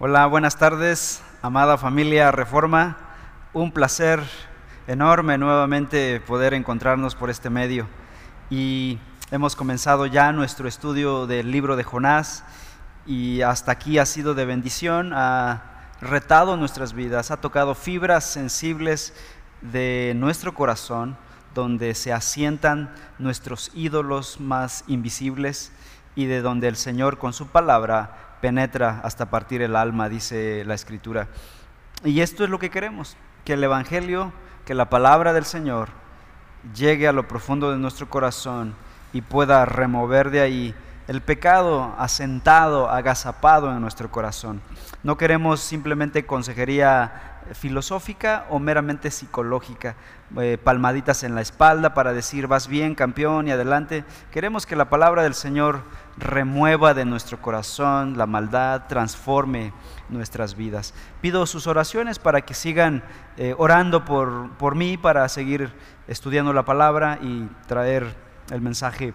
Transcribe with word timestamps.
Hola, 0.00 0.26
buenas 0.26 0.56
tardes, 0.56 1.24
amada 1.42 1.76
familia 1.76 2.30
Reforma. 2.30 2.96
Un 3.52 3.72
placer 3.72 4.22
enorme 4.86 5.38
nuevamente 5.38 6.20
poder 6.20 6.54
encontrarnos 6.54 7.16
por 7.16 7.30
este 7.30 7.50
medio. 7.50 7.88
Y 8.48 9.00
hemos 9.32 9.56
comenzado 9.56 10.06
ya 10.06 10.30
nuestro 10.30 10.68
estudio 10.68 11.26
del 11.26 11.50
libro 11.50 11.74
de 11.74 11.82
Jonás 11.82 12.44
y 13.06 13.42
hasta 13.42 13.72
aquí 13.72 13.98
ha 13.98 14.06
sido 14.06 14.34
de 14.34 14.44
bendición, 14.44 15.10
ha 15.14 15.90
retado 16.00 16.56
nuestras 16.56 16.92
vidas, 16.92 17.32
ha 17.32 17.40
tocado 17.40 17.74
fibras 17.74 18.22
sensibles 18.22 19.12
de 19.62 20.12
nuestro 20.14 20.54
corazón 20.54 21.16
donde 21.56 21.96
se 21.96 22.12
asientan 22.12 22.94
nuestros 23.18 23.72
ídolos 23.74 24.38
más 24.38 24.84
invisibles 24.86 25.72
y 26.14 26.26
de 26.26 26.40
donde 26.40 26.68
el 26.68 26.76
Señor 26.76 27.18
con 27.18 27.32
su 27.32 27.48
palabra 27.48 28.27
penetra 28.40 29.00
hasta 29.02 29.30
partir 29.30 29.62
el 29.62 29.76
alma, 29.76 30.08
dice 30.08 30.64
la 30.64 30.74
escritura. 30.74 31.28
Y 32.04 32.20
esto 32.20 32.44
es 32.44 32.50
lo 32.50 32.58
que 32.58 32.70
queremos, 32.70 33.16
que 33.44 33.54
el 33.54 33.64
Evangelio, 33.64 34.32
que 34.64 34.74
la 34.74 34.90
palabra 34.90 35.32
del 35.32 35.44
Señor 35.44 35.88
llegue 36.74 37.08
a 37.08 37.12
lo 37.12 37.26
profundo 37.28 37.70
de 37.70 37.78
nuestro 37.78 38.08
corazón 38.08 38.74
y 39.12 39.22
pueda 39.22 39.64
remover 39.64 40.30
de 40.30 40.40
ahí 40.40 40.74
el 41.08 41.22
pecado 41.22 41.94
asentado, 41.98 42.90
agazapado 42.90 43.72
en 43.72 43.80
nuestro 43.80 44.10
corazón. 44.10 44.60
No 45.02 45.16
queremos 45.16 45.60
simplemente 45.60 46.26
consejería 46.26 47.27
filosófica 47.54 48.46
o 48.50 48.58
meramente 48.58 49.10
psicológica, 49.10 49.96
eh, 50.36 50.58
palmaditas 50.62 51.22
en 51.22 51.34
la 51.34 51.40
espalda 51.40 51.94
para 51.94 52.12
decir 52.12 52.46
vas 52.46 52.68
bien, 52.68 52.94
campeón 52.94 53.48
y 53.48 53.50
adelante. 53.50 54.04
Queremos 54.30 54.66
que 54.66 54.76
la 54.76 54.90
palabra 54.90 55.22
del 55.22 55.34
Señor 55.34 55.82
remueva 56.16 56.94
de 56.94 57.04
nuestro 57.04 57.40
corazón 57.40 58.18
la 58.18 58.26
maldad, 58.26 58.86
transforme 58.88 59.72
nuestras 60.08 60.56
vidas. 60.56 60.94
Pido 61.20 61.46
sus 61.46 61.66
oraciones 61.66 62.18
para 62.18 62.42
que 62.42 62.54
sigan 62.54 63.04
eh, 63.36 63.54
orando 63.56 64.04
por, 64.04 64.50
por 64.58 64.74
mí, 64.74 64.96
para 64.96 65.28
seguir 65.28 65.72
estudiando 66.06 66.52
la 66.52 66.64
palabra 66.64 67.18
y 67.22 67.48
traer 67.66 68.14
el 68.50 68.60
mensaje 68.60 69.14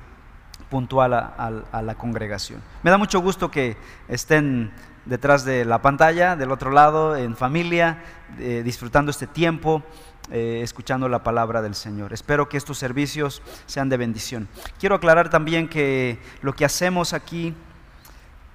puntual 0.73 1.13
a, 1.13 1.81
la 1.83 1.95
congregación. 1.95 2.59
Me 2.81 2.89
da 2.89 2.97
mucho 2.97 3.19
gusto 3.19 3.51
que 3.51 3.77
estén 4.07 4.71
detrás 5.05 5.45
de 5.45 5.65
la 5.65 5.81
pantalla, 5.81 6.35
del 6.35 6.51
otro 6.51 6.71
lado, 6.71 7.15
en 7.15 7.35
familia, 7.35 8.03
eh, 8.39 8.61
disfrutando 8.63 9.11
este 9.11 9.27
tiempo, 9.27 9.83
eh, 10.31 10.61
escuchando 10.63 11.09
la 11.09 11.23
palabra 11.23 11.61
del 11.61 11.75
Señor. 11.75 12.13
Espero 12.13 12.47
que 12.47 12.57
estos 12.57 12.77
servicios 12.77 13.41
sean 13.65 13.89
de 13.89 13.97
bendición. 13.97 14.47
Quiero 14.79 14.95
aclarar 14.95 15.29
también 15.29 15.67
que 15.67 16.19
lo 16.41 16.53
que 16.53 16.65
hacemos 16.65 17.13
aquí 17.13 17.53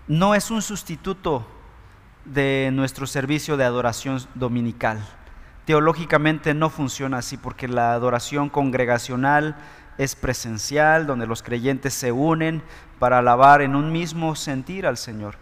no 0.06 0.34
es 0.34 0.50
un 0.50 0.62
sustituto 0.62 1.46
de 2.24 2.70
nuestro 2.72 3.06
servicio 3.06 3.56
de 3.56 3.64
adoración 3.64 4.20
dominical. 4.34 5.04
Teológicamente 5.66 6.54
no 6.54 6.70
funciona 6.70 7.18
así 7.18 7.36
porque 7.36 7.68
la 7.68 7.92
adoración 7.92 8.48
congregacional 8.48 9.56
es 9.98 10.14
presencial, 10.16 11.06
donde 11.06 11.26
los 11.26 11.42
creyentes 11.42 11.92
se 11.92 12.12
unen 12.12 12.62
para 12.98 13.18
alabar 13.18 13.60
en 13.60 13.76
un 13.76 13.92
mismo 13.92 14.34
sentir 14.34 14.86
al 14.86 14.96
Señor. 14.96 15.36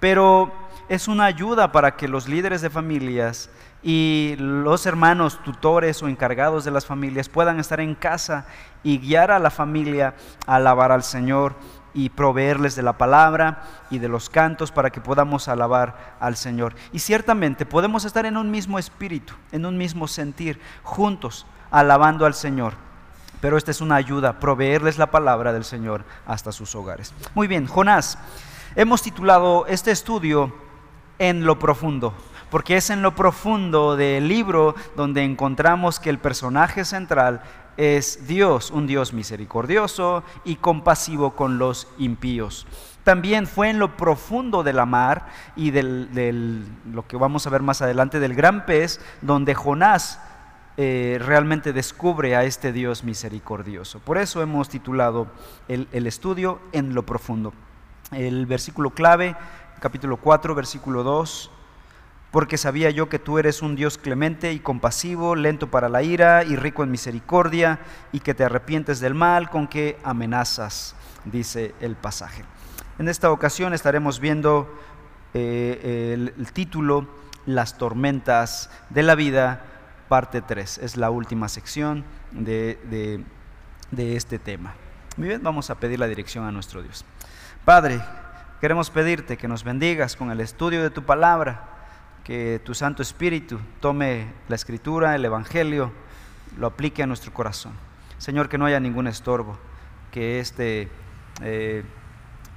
Pero 0.00 0.52
es 0.88 1.08
una 1.08 1.24
ayuda 1.24 1.72
para 1.72 1.96
que 1.96 2.08
los 2.08 2.28
líderes 2.28 2.60
de 2.60 2.70
familias 2.70 3.50
y 3.82 4.36
los 4.38 4.86
hermanos 4.86 5.42
tutores 5.42 6.02
o 6.02 6.08
encargados 6.08 6.64
de 6.64 6.70
las 6.70 6.86
familias 6.86 7.28
puedan 7.28 7.60
estar 7.60 7.80
en 7.80 7.94
casa 7.94 8.46
y 8.82 8.98
guiar 8.98 9.30
a 9.30 9.38
la 9.38 9.50
familia 9.50 10.14
a 10.46 10.56
alabar 10.56 10.92
al 10.92 11.02
Señor 11.02 11.54
y 11.92 12.08
proveerles 12.08 12.74
de 12.76 12.82
la 12.82 12.98
palabra 12.98 13.62
y 13.90 13.98
de 13.98 14.08
los 14.08 14.28
cantos 14.28 14.72
para 14.72 14.90
que 14.90 15.00
podamos 15.00 15.48
alabar 15.48 16.16
al 16.18 16.36
Señor. 16.36 16.74
Y 16.92 16.98
ciertamente 16.98 17.66
podemos 17.66 18.04
estar 18.04 18.26
en 18.26 18.36
un 18.36 18.50
mismo 18.50 18.78
espíritu, 18.78 19.34
en 19.52 19.64
un 19.64 19.78
mismo 19.78 20.08
sentir, 20.08 20.60
juntos, 20.82 21.46
alabando 21.70 22.26
al 22.26 22.34
Señor 22.34 22.74
pero 23.44 23.58
esta 23.58 23.72
es 23.72 23.82
una 23.82 23.96
ayuda, 23.96 24.40
proveerles 24.40 24.96
la 24.96 25.10
palabra 25.10 25.52
del 25.52 25.64
Señor 25.64 26.02
hasta 26.26 26.50
sus 26.50 26.74
hogares. 26.74 27.12
Muy 27.34 27.46
bien, 27.46 27.66
Jonás, 27.66 28.16
hemos 28.76 29.02
titulado 29.02 29.66
este 29.66 29.90
estudio 29.90 30.52
En 31.18 31.46
lo 31.46 31.58
profundo, 31.58 32.12
porque 32.50 32.76
es 32.76 32.90
en 32.90 33.02
lo 33.02 33.14
profundo 33.14 33.96
del 33.96 34.26
libro 34.26 34.74
donde 34.96 35.22
encontramos 35.22 36.00
que 36.00 36.10
el 36.10 36.18
personaje 36.18 36.84
central 36.84 37.42
es 37.76 38.26
Dios, 38.26 38.70
un 38.70 38.86
Dios 38.86 39.12
misericordioso 39.12 40.24
y 40.44 40.56
compasivo 40.56 41.36
con 41.36 41.58
los 41.58 41.88
impíos. 41.98 42.66
También 43.04 43.46
fue 43.46 43.70
en 43.70 43.78
lo 43.78 43.96
profundo 43.96 44.62
de 44.62 44.72
la 44.72 44.86
mar 44.86 45.26
y 45.54 45.70
del, 45.70 46.66
lo 46.90 47.06
que 47.06 47.16
vamos 47.16 47.46
a 47.46 47.50
ver 47.50 47.62
más 47.62 47.82
adelante 47.82 48.18
del 48.18 48.34
gran 48.34 48.66
pez, 48.66 49.00
donde 49.20 49.54
Jonás 49.54 50.20
eh, 50.76 51.20
realmente 51.24 51.72
descubre 51.72 52.34
a 52.34 52.44
este 52.44 52.72
Dios 52.72 53.04
misericordioso. 53.04 54.00
Por 54.00 54.18
eso 54.18 54.42
hemos 54.42 54.68
titulado 54.68 55.28
el, 55.68 55.86
el 55.92 56.06
estudio 56.06 56.60
en 56.72 56.94
lo 56.94 57.04
profundo. 57.04 57.52
El 58.14 58.46
versículo 58.46 58.90
clave, 58.90 59.36
capítulo 59.80 60.16
4, 60.16 60.54
versículo 60.54 61.02
2 61.02 61.50
porque 62.30 62.58
sabía 62.58 62.90
yo 62.90 63.08
que 63.08 63.20
tú 63.20 63.38
eres 63.38 63.62
un 63.62 63.76
Dios 63.76 63.96
clemente 63.96 64.52
y 64.52 64.58
compasivo, 64.58 65.36
lento 65.36 65.70
para 65.70 65.88
la 65.88 66.02
ira 66.02 66.42
y 66.42 66.56
rico 66.56 66.82
en 66.82 66.90
misericordia, 66.90 67.78
y 68.10 68.18
que 68.18 68.34
te 68.34 68.42
arrepientes 68.42 68.98
del 68.98 69.14
mal 69.14 69.50
con 69.50 69.68
que 69.68 69.98
amenazas, 70.02 70.96
dice 71.24 71.76
el 71.80 71.94
pasaje. 71.94 72.44
En 72.98 73.08
esta 73.08 73.30
ocasión 73.30 73.72
estaremos 73.72 74.18
viendo 74.18 74.68
eh, 75.32 76.10
el, 76.12 76.34
el 76.36 76.52
título 76.52 77.06
Las 77.46 77.78
tormentas 77.78 78.68
de 78.90 79.04
la 79.04 79.14
vida 79.14 79.64
parte 80.08 80.42
3. 80.42 80.78
Es 80.78 80.96
la 80.96 81.10
última 81.10 81.48
sección 81.48 82.04
de, 82.32 83.24
este 83.96 84.38
tema. 84.38 84.74
Muy 85.16 85.28
bien, 85.28 85.42
vamos 85.42 85.70
a 85.70 85.76
pedir 85.76 85.98
la 85.98 86.06
dirección 86.06 86.44
a 86.44 86.52
nuestro 86.52 86.82
Dios. 86.82 87.04
Padre, 87.64 88.02
queremos 88.60 88.90
pedirte 88.90 89.38
que 89.38 89.48
nos 89.48 89.64
bendigas 89.64 90.16
con 90.16 90.30
el 90.30 90.40
estudio 90.40 90.82
de 90.82 90.90
tu 90.90 91.04
palabra, 91.04 91.64
que 92.22 92.60
tu 92.62 92.74
Santo 92.74 93.00
Espíritu 93.00 93.58
tome 93.80 94.34
la 94.48 94.56
escritura, 94.56 95.14
el 95.14 95.24
Evangelio, 95.24 95.90
lo 96.58 96.66
aplique 96.66 97.02
a 97.02 97.06
nuestro 97.06 97.32
corazón. 97.32 97.72
Señor, 98.18 98.50
que 98.50 98.58
no 98.58 98.66
haya 98.66 98.80
ningún 98.80 99.06
estorbo, 99.06 99.58
que 100.10 100.40
este 100.40 100.90
eh, 101.40 101.84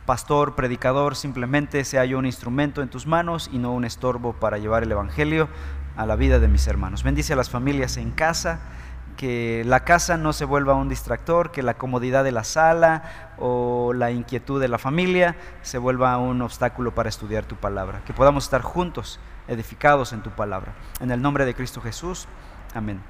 pastor, 0.06 0.56
predicador, 0.56 1.16
simplemente 1.16 1.86
sea 1.86 2.04
yo 2.04 2.20
un 2.20 2.26
instrumento 2.26 2.82
en 2.82 2.90
tus 2.90 3.08
manos 3.08 3.50
y 3.54 3.60
no 3.60 3.72
un 3.72 3.86
estorbo 3.86 4.34
para 4.34 4.58
llevar 4.58 4.84
el 4.84 4.92
Evangelio 4.92 5.48
a 5.96 6.06
la 6.06 6.18
vida 6.18 6.40
de 6.40 6.50
mis 6.50 6.68
hermanos. 6.68 7.04
Bendice 7.04 7.32
a 7.32 7.38
las 7.38 7.50
familias 7.50 7.96
en 7.96 8.12
casa, 8.12 8.60
que 9.18 9.64
la 9.66 9.82
casa 9.82 10.16
no 10.16 10.32
se 10.32 10.46
vuelva 10.46 10.76
un 10.76 10.88
distractor, 10.88 11.52
que 11.52 11.64
la 11.64 11.74
comodidad 11.74 12.24
de 12.24 12.32
la 12.32 12.46
sala 12.46 13.34
o 13.38 13.92
la 13.94 14.12
inquietud 14.12 14.62
de 14.62 14.70
la 14.70 14.78
familia 14.78 15.36
se 15.64 15.78
vuelva 15.78 16.18
un 16.18 16.42
obstáculo 16.42 16.96
para 16.96 17.10
estudiar 17.10 17.44
tu 17.44 17.56
palabra. 17.56 18.02
Que 18.06 18.14
podamos 18.14 18.46
estar 18.46 18.62
juntos, 18.62 19.20
edificados 19.48 20.14
en 20.14 20.22
tu 20.22 20.30
palabra. 20.30 20.74
En 21.02 21.12
el 21.12 21.22
nombre 21.22 21.46
de 21.46 21.56
Cristo 21.56 21.82
Jesús. 21.82 22.28
Amén. 22.74 23.02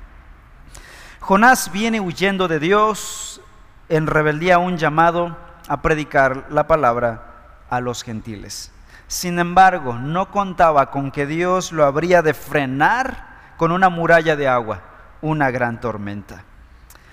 Jonás 1.19 1.71
viene 1.71 1.99
huyendo 1.99 2.47
de 2.47 2.59
Dios 2.59 3.41
en 3.89 4.07
rebeldía 4.07 4.55
a 4.55 4.59
un 4.59 4.77
llamado 4.77 5.37
a 5.67 5.81
predicar 5.81 6.47
la 6.49 6.67
palabra 6.67 7.59
a 7.69 7.81
los 7.81 8.03
gentiles. 8.03 8.71
Sin 9.07 9.39
embargo, 9.39 9.93
no 9.93 10.31
contaba 10.31 10.89
con 10.91 11.11
que 11.11 11.25
Dios 11.25 11.71
lo 11.71 11.85
habría 11.85 12.21
de 12.21 12.33
frenar 12.33 13.27
con 13.57 13.71
una 13.71 13.89
muralla 13.89 14.35
de 14.35 14.47
agua, 14.47 14.81
una 15.21 15.51
gran 15.51 15.79
tormenta. 15.79 16.43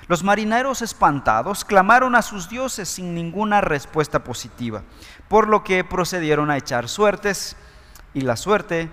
Los 0.07 0.23
marineros 0.23 0.83
espantados 0.83 1.65
clamaron 1.65 2.15
a 2.15 2.23
sus 2.23 2.49
dioses 2.49 2.89
sin 2.89 3.15
ninguna 3.15 3.63
respuesta 3.63 4.23
positiva, 4.23 4.83
por 5.29 5.49
lo 5.49 5.65
que 5.65 5.83
procedieron 5.83 6.51
a 6.51 6.59
echar 6.59 6.89
suertes 6.89 7.57
y 8.13 8.21
la 8.21 8.37
suerte 8.37 8.91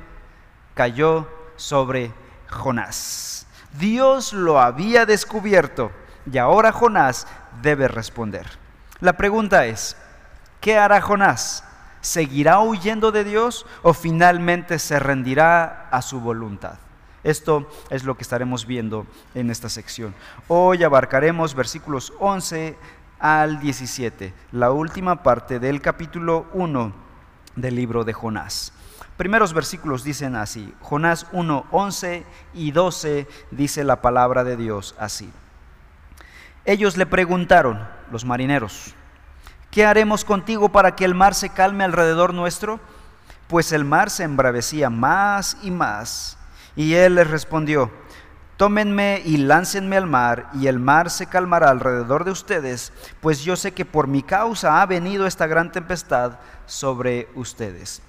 cayó 0.74 1.28
sobre 1.58 2.14
Jonás. 2.50 3.46
Dios 3.78 4.32
lo 4.32 4.60
había 4.60 5.06
descubierto 5.06 5.92
y 6.32 6.38
ahora 6.38 6.72
Jonás 6.72 7.28
debe 7.62 7.88
responder. 7.88 8.48
La 9.02 9.14
pregunta 9.14 9.66
es, 9.66 9.98
¿qué 10.62 10.78
hará 10.78 11.02
Jonás? 11.02 11.64
¿Seguirá 12.00 12.60
huyendo 12.60 13.12
de 13.12 13.24
Dios 13.24 13.66
o 13.82 13.94
finalmente 13.94 14.80
se 14.80 14.98
rendirá 15.00 15.90
a 15.92 16.02
su 16.02 16.20
voluntad? 16.20 16.78
Esto 17.24 17.70
es 17.90 18.04
lo 18.04 18.16
que 18.16 18.24
estaremos 18.24 18.66
viendo 18.66 19.06
en 19.36 19.50
esta 19.50 19.70
sección. 19.70 20.14
Hoy 20.48 20.84
abarcaremos 20.84 21.54
versículos 21.54 22.14
11 22.20 22.78
al 23.20 23.60
17, 23.60 24.34
la 24.52 24.72
última 24.72 25.24
parte 25.24 25.60
del 25.60 25.82
capítulo 25.82 26.48
1 26.54 26.94
del 27.56 27.76
libro 27.76 28.04
de 28.04 28.14
Jonás. 28.14 28.74
Primeros 29.18 29.54
versículos 29.54 30.04
dicen 30.04 30.36
así, 30.36 30.74
Jonás 30.82 31.28
1, 31.32 31.68
11 31.70 32.26
y 32.54 32.72
12 32.72 33.28
dice 33.52 33.84
la 33.84 34.02
palabra 34.02 34.44
de 34.44 34.58
Dios 34.58 34.96
así. 34.98 35.32
Ellos 36.66 36.98
le 36.98 37.06
preguntaron, 37.06 37.88
los 38.12 38.26
marineros, 38.26 38.96
¿qué 39.70 39.86
haremos 39.86 40.26
contigo 40.26 40.70
para 40.70 40.96
que 40.96 41.06
el 41.06 41.14
mar 41.14 41.36
se 41.36 41.50
calme 41.50 41.84
alrededor 41.84 42.34
nuestro? 42.34 42.80
pues 43.52 43.74
el 43.74 43.84
mar 43.84 44.10
se 44.10 44.24
embravecía 44.24 44.90
más 44.90 45.58
y 45.62 45.72
más. 45.72 46.38
Y 46.76 46.94
él 46.94 47.16
les 47.16 47.30
respondió, 47.30 47.92
tómenme 48.58 49.22
y 49.26 49.38
láncenme 49.38 49.98
al 49.98 50.08
mar, 50.08 50.50
y 50.54 50.68
el 50.68 50.80
mar 50.80 51.10
se 51.10 51.26
calmará 51.26 51.70
alrededor 51.70 52.24
de 52.24 52.32
ustedes, 52.32 52.94
pues 53.20 53.44
yo 53.44 53.56
sé 53.56 53.74
que 53.74 53.86
por 53.86 54.08
mi 54.08 54.22
causa 54.22 54.82
ha 54.82 54.86
venido 54.86 55.26
esta 55.26 55.48
gran 55.48 55.72
tempestad 55.72 56.34
sobre 56.66 57.28
ustedes. 57.36 58.02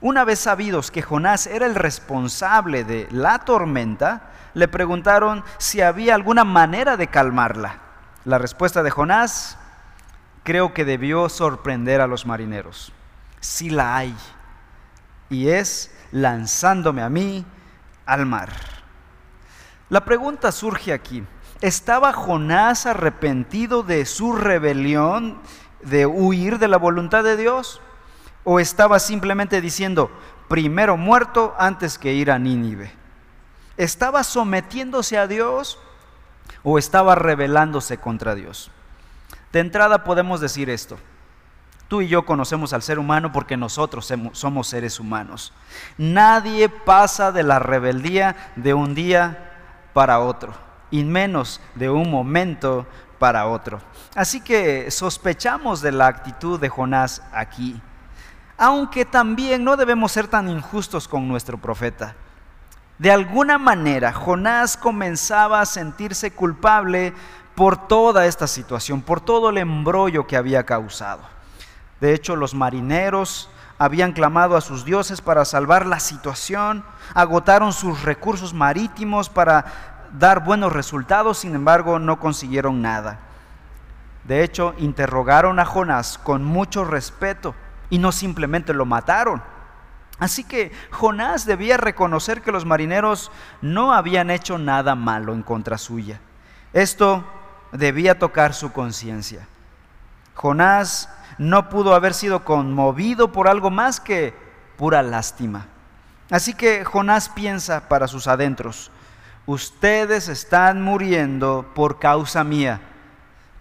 Una 0.00 0.24
vez 0.24 0.38
sabidos 0.38 0.90
que 0.90 1.00
Jonás 1.00 1.46
era 1.46 1.64
el 1.64 1.74
responsable 1.74 2.84
de 2.84 3.08
la 3.10 3.38
tormenta, 3.38 4.30
le 4.52 4.68
preguntaron 4.68 5.42
si 5.56 5.80
había 5.80 6.14
alguna 6.14 6.44
manera 6.44 6.98
de 6.98 7.06
calmarla. 7.06 7.78
La 8.26 8.36
respuesta 8.36 8.82
de 8.82 8.90
Jonás 8.90 9.56
creo 10.42 10.74
que 10.74 10.84
debió 10.84 11.30
sorprender 11.30 12.02
a 12.02 12.06
los 12.06 12.26
marineros. 12.26 12.92
Sí 13.40 13.70
la 13.70 13.96
hay. 13.96 14.14
Y 15.30 15.48
es 15.48 15.90
lanzándome 16.12 17.02
a 17.02 17.08
mí 17.08 17.46
al 18.06 18.26
mar. 18.26 18.50
La 19.88 20.04
pregunta 20.04 20.52
surge 20.52 20.92
aquí. 20.92 21.24
¿Estaba 21.60 22.12
Jonás 22.12 22.86
arrepentido 22.86 23.82
de 23.82 24.04
su 24.06 24.32
rebelión, 24.32 25.38
de 25.82 26.06
huir 26.06 26.58
de 26.58 26.68
la 26.68 26.76
voluntad 26.76 27.24
de 27.24 27.36
Dios? 27.36 27.80
¿O 28.44 28.60
estaba 28.60 28.98
simplemente 28.98 29.60
diciendo, 29.60 30.10
primero 30.48 30.96
muerto 30.96 31.54
antes 31.58 31.98
que 31.98 32.12
ir 32.12 32.30
a 32.30 32.38
Nínive? 32.38 32.92
¿Estaba 33.76 34.24
sometiéndose 34.24 35.18
a 35.18 35.26
Dios 35.26 35.78
o 36.62 36.78
estaba 36.78 37.14
rebelándose 37.14 37.98
contra 37.98 38.34
Dios? 38.34 38.70
De 39.52 39.60
entrada 39.60 40.04
podemos 40.04 40.40
decir 40.40 40.68
esto. 40.70 40.98
Tú 41.88 42.02
y 42.02 42.08
yo 42.08 42.24
conocemos 42.24 42.72
al 42.72 42.82
ser 42.82 42.98
humano 42.98 43.30
porque 43.32 43.56
nosotros 43.56 44.12
somos 44.32 44.66
seres 44.66 44.98
humanos. 44.98 45.52
Nadie 45.98 46.68
pasa 46.68 47.30
de 47.30 47.42
la 47.42 47.58
rebeldía 47.58 48.52
de 48.56 48.74
un 48.74 48.94
día 48.94 49.52
para 49.92 50.20
otro, 50.20 50.54
y 50.90 51.04
menos 51.04 51.60
de 51.74 51.90
un 51.90 52.10
momento 52.10 52.86
para 53.18 53.46
otro. 53.46 53.80
Así 54.14 54.40
que 54.40 54.90
sospechamos 54.90 55.80
de 55.82 55.92
la 55.92 56.06
actitud 56.06 56.58
de 56.58 56.68
Jonás 56.68 57.22
aquí 57.32 57.80
aunque 58.56 59.04
también 59.04 59.64
no 59.64 59.76
debemos 59.76 60.12
ser 60.12 60.28
tan 60.28 60.48
injustos 60.48 61.08
con 61.08 61.26
nuestro 61.26 61.58
profeta. 61.58 62.14
De 62.98 63.10
alguna 63.10 63.58
manera, 63.58 64.12
Jonás 64.12 64.76
comenzaba 64.76 65.60
a 65.60 65.66
sentirse 65.66 66.30
culpable 66.30 67.12
por 67.56 67.88
toda 67.88 68.26
esta 68.26 68.46
situación, 68.46 69.02
por 69.02 69.20
todo 69.20 69.50
el 69.50 69.58
embrollo 69.58 70.26
que 70.26 70.36
había 70.36 70.64
causado. 70.64 71.33
De 72.04 72.12
hecho, 72.12 72.36
los 72.36 72.52
marineros 72.52 73.48
habían 73.78 74.12
clamado 74.12 74.58
a 74.58 74.60
sus 74.60 74.84
dioses 74.84 75.22
para 75.22 75.46
salvar 75.46 75.86
la 75.86 76.00
situación, 76.00 76.84
agotaron 77.14 77.72
sus 77.72 78.02
recursos 78.02 78.52
marítimos 78.52 79.30
para 79.30 79.64
dar 80.12 80.44
buenos 80.44 80.74
resultados, 80.74 81.38
sin 81.38 81.54
embargo, 81.54 81.98
no 81.98 82.20
consiguieron 82.20 82.82
nada. 82.82 83.20
De 84.24 84.44
hecho, 84.44 84.74
interrogaron 84.76 85.58
a 85.58 85.64
Jonás 85.64 86.18
con 86.18 86.44
mucho 86.44 86.84
respeto 86.84 87.54
y 87.88 87.96
no 87.96 88.12
simplemente 88.12 88.74
lo 88.74 88.84
mataron. 88.84 89.42
Así 90.18 90.44
que 90.44 90.72
Jonás 90.90 91.46
debía 91.46 91.78
reconocer 91.78 92.42
que 92.42 92.52
los 92.52 92.66
marineros 92.66 93.32
no 93.62 93.94
habían 93.94 94.30
hecho 94.30 94.58
nada 94.58 94.94
malo 94.94 95.32
en 95.32 95.42
contra 95.42 95.78
suya. 95.78 96.20
Esto 96.74 97.24
debía 97.72 98.18
tocar 98.18 98.52
su 98.52 98.72
conciencia. 98.72 99.48
Jonás 100.34 101.08
no 101.38 101.68
pudo 101.68 101.94
haber 101.94 102.14
sido 102.14 102.44
conmovido 102.44 103.32
por 103.32 103.48
algo 103.48 103.70
más 103.70 104.00
que 104.00 104.34
pura 104.76 105.02
lástima. 105.02 105.66
Así 106.30 106.54
que 106.54 106.84
Jonás 106.84 107.28
piensa 107.28 107.88
para 107.88 108.08
sus 108.08 108.26
adentros, 108.26 108.90
ustedes 109.46 110.28
están 110.28 110.82
muriendo 110.82 111.70
por 111.74 111.98
causa 111.98 112.44
mía, 112.44 112.80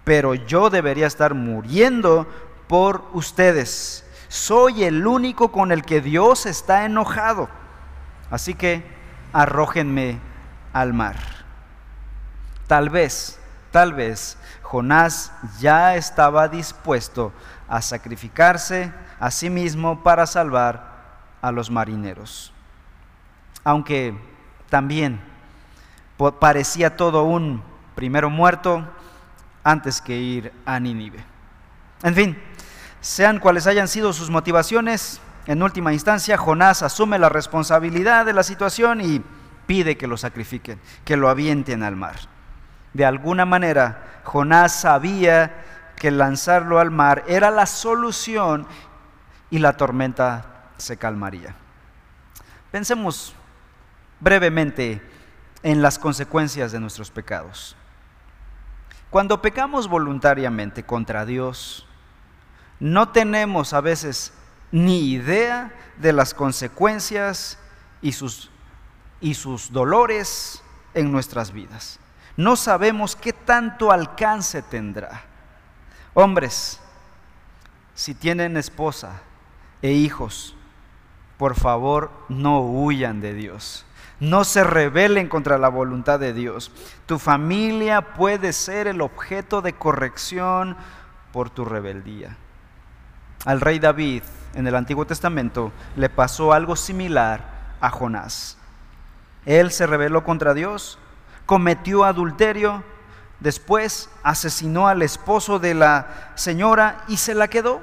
pero 0.03 0.33
yo 0.33 0.69
debería 0.69 1.07
estar 1.07 1.33
muriendo 1.33 2.27
por 2.67 3.05
ustedes 3.13 4.03
soy 4.33 4.83
el 4.83 5.05
único 5.05 5.51
con 5.51 5.71
el 5.71 5.85
que 5.85 6.01
Dios 6.01 6.47
está 6.47 6.85
enojado. 6.85 7.49
Así 8.31 8.55
que 8.55 8.83
arrójenme 9.31 10.19
al 10.73 10.91
mar. 10.91 11.17
Tal 12.65 12.89
vez, 12.89 13.37
tal 13.69 13.93
vez 13.93 14.39
Jonás 14.63 15.31
ya 15.59 15.95
estaba 15.95 16.47
dispuesto 16.47 17.31
a 17.73 17.81
sacrificarse 17.81 18.93
a 19.19 19.31
sí 19.31 19.49
mismo 19.49 20.03
para 20.03 20.27
salvar 20.27 20.93
a 21.41 21.51
los 21.51 21.71
marineros. 21.71 22.53
Aunque 23.63 24.15
también 24.69 25.19
parecía 26.39 26.95
todo 26.95 27.23
un 27.23 27.63
primero 27.95 28.29
muerto 28.29 28.87
antes 29.63 30.01
que 30.01 30.15
ir 30.15 30.53
a 30.67 30.79
Nínive. 30.79 31.25
En 32.03 32.13
fin, 32.13 32.37
sean 33.01 33.39
cuales 33.39 33.65
hayan 33.65 33.87
sido 33.87 34.13
sus 34.13 34.29
motivaciones, 34.29 35.19
en 35.47 35.63
última 35.63 35.93
instancia 35.93 36.37
Jonás 36.37 36.83
asume 36.83 37.17
la 37.17 37.29
responsabilidad 37.29 38.23
de 38.23 38.33
la 38.33 38.43
situación 38.43 39.01
y 39.01 39.23
pide 39.65 39.97
que 39.97 40.05
lo 40.05 40.17
sacrifiquen, 40.17 40.79
que 41.03 41.17
lo 41.17 41.27
avienten 41.27 41.81
al 41.81 41.95
mar. 41.95 42.17
De 42.93 43.03
alguna 43.03 43.45
manera, 43.45 44.21
Jonás 44.25 44.79
sabía 44.79 45.62
que 46.03 46.11
lanzarlo 46.11 46.81
al 46.81 46.91
mar 46.91 47.23
era 47.27 47.49
la 47.49 47.65
solución 47.65 48.67
y 49.49 49.59
la 49.59 49.77
tormenta 49.77 50.65
se 50.75 50.97
calmaría. 50.97 51.55
Pensemos 52.71 53.33
brevemente 54.19 55.01
en 55.61 55.81
las 55.81 55.97
consecuencias 55.97 56.73
de 56.73 56.81
nuestros 56.81 57.09
pecados. 57.09 57.77
Cuando 59.09 59.41
pecamos 59.41 59.87
voluntariamente 59.87 60.83
contra 60.83 61.25
Dios, 61.25 61.87
no 62.81 63.07
tenemos 63.13 63.71
a 63.71 63.79
veces 63.79 64.33
ni 64.73 65.09
idea 65.09 65.71
de 65.95 66.11
las 66.11 66.33
consecuencias 66.33 67.57
y 68.01 68.11
sus, 68.11 68.51
y 69.21 69.35
sus 69.35 69.71
dolores 69.71 70.61
en 70.95 71.13
nuestras 71.13 71.53
vidas. 71.53 71.97
No 72.35 72.57
sabemos 72.57 73.15
qué 73.15 73.31
tanto 73.31 73.89
alcance 73.89 74.61
tendrá. 74.63 75.27
Hombres, 76.13 76.79
si 77.95 78.13
tienen 78.13 78.57
esposa 78.57 79.21
e 79.81 79.91
hijos, 79.91 80.55
por 81.37 81.55
favor 81.55 82.11
no 82.29 82.61
huyan 82.61 83.21
de 83.21 83.33
Dios. 83.33 83.85
No 84.19 84.43
se 84.43 84.63
rebelen 84.63 85.27
contra 85.27 85.57
la 85.57 85.69
voluntad 85.69 86.19
de 86.19 86.33
Dios. 86.33 86.71
Tu 87.05 87.19
familia 87.19 88.13
puede 88.13 88.53
ser 88.53 88.87
el 88.87 89.01
objeto 89.01 89.61
de 89.61 89.73
corrección 89.73 90.77
por 91.31 91.49
tu 91.49 91.65
rebeldía. 91.65 92.37
Al 93.45 93.59
rey 93.59 93.79
David 93.79 94.23
en 94.53 94.67
el 94.67 94.75
Antiguo 94.75 95.05
Testamento 95.05 95.73
le 95.97 96.09
pasó 96.09 96.53
algo 96.53 96.75
similar 96.75 97.75
a 97.81 97.89
Jonás. 97.89 98.57
Él 99.45 99.71
se 99.71 99.87
rebeló 99.87 100.23
contra 100.23 100.53
Dios, 100.53 100.97
cometió 101.45 102.05
adulterio, 102.05 102.83
después 103.43 104.09
asesinó 104.23 104.87
al 104.87 105.01
esposo 105.01 105.59
de 105.59 105.73
la 105.73 106.31
señora 106.35 107.03
y 107.09 107.17
se 107.17 107.35
la 107.35 107.49
quedó. 107.49 107.81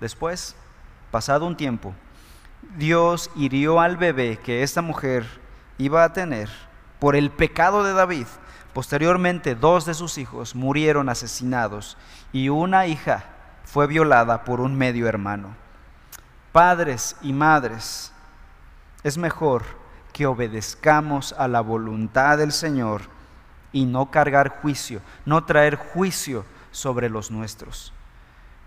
Después, 0.00 0.56
pasado 1.12 1.46
un 1.46 1.56
tiempo, 1.56 1.94
Dios 2.76 3.30
hirió 3.36 3.80
al 3.80 3.96
bebé 3.96 4.38
que 4.42 4.64
esta 4.64 4.82
mujer 4.82 5.24
iba 5.78 6.02
a 6.02 6.12
tener 6.12 6.50
por 6.98 7.14
el 7.14 7.30
pecado 7.30 7.84
de 7.84 7.92
David. 7.92 8.26
Posteriormente, 8.74 9.54
dos 9.54 9.86
de 9.86 9.94
sus 9.94 10.18
hijos 10.18 10.56
murieron 10.56 11.08
asesinados 11.08 11.96
y 12.32 12.48
una 12.48 12.88
hija 12.88 13.24
fue 13.64 13.86
violada 13.86 14.42
por 14.44 14.60
un 14.60 14.76
medio 14.76 15.06
hermano. 15.06 15.54
Padres 16.50 17.14
y 17.22 17.32
madres, 17.32 18.12
es 19.04 19.16
mejor 19.16 19.62
que 20.12 20.26
obedezcamos 20.26 21.34
a 21.38 21.46
la 21.46 21.60
voluntad 21.60 22.38
del 22.38 22.50
Señor 22.50 23.15
y 23.72 23.84
no 23.84 24.10
cargar 24.10 24.48
juicio, 24.48 25.00
no 25.24 25.44
traer 25.44 25.76
juicio 25.76 26.44
sobre 26.70 27.08
los 27.08 27.30
nuestros. 27.30 27.92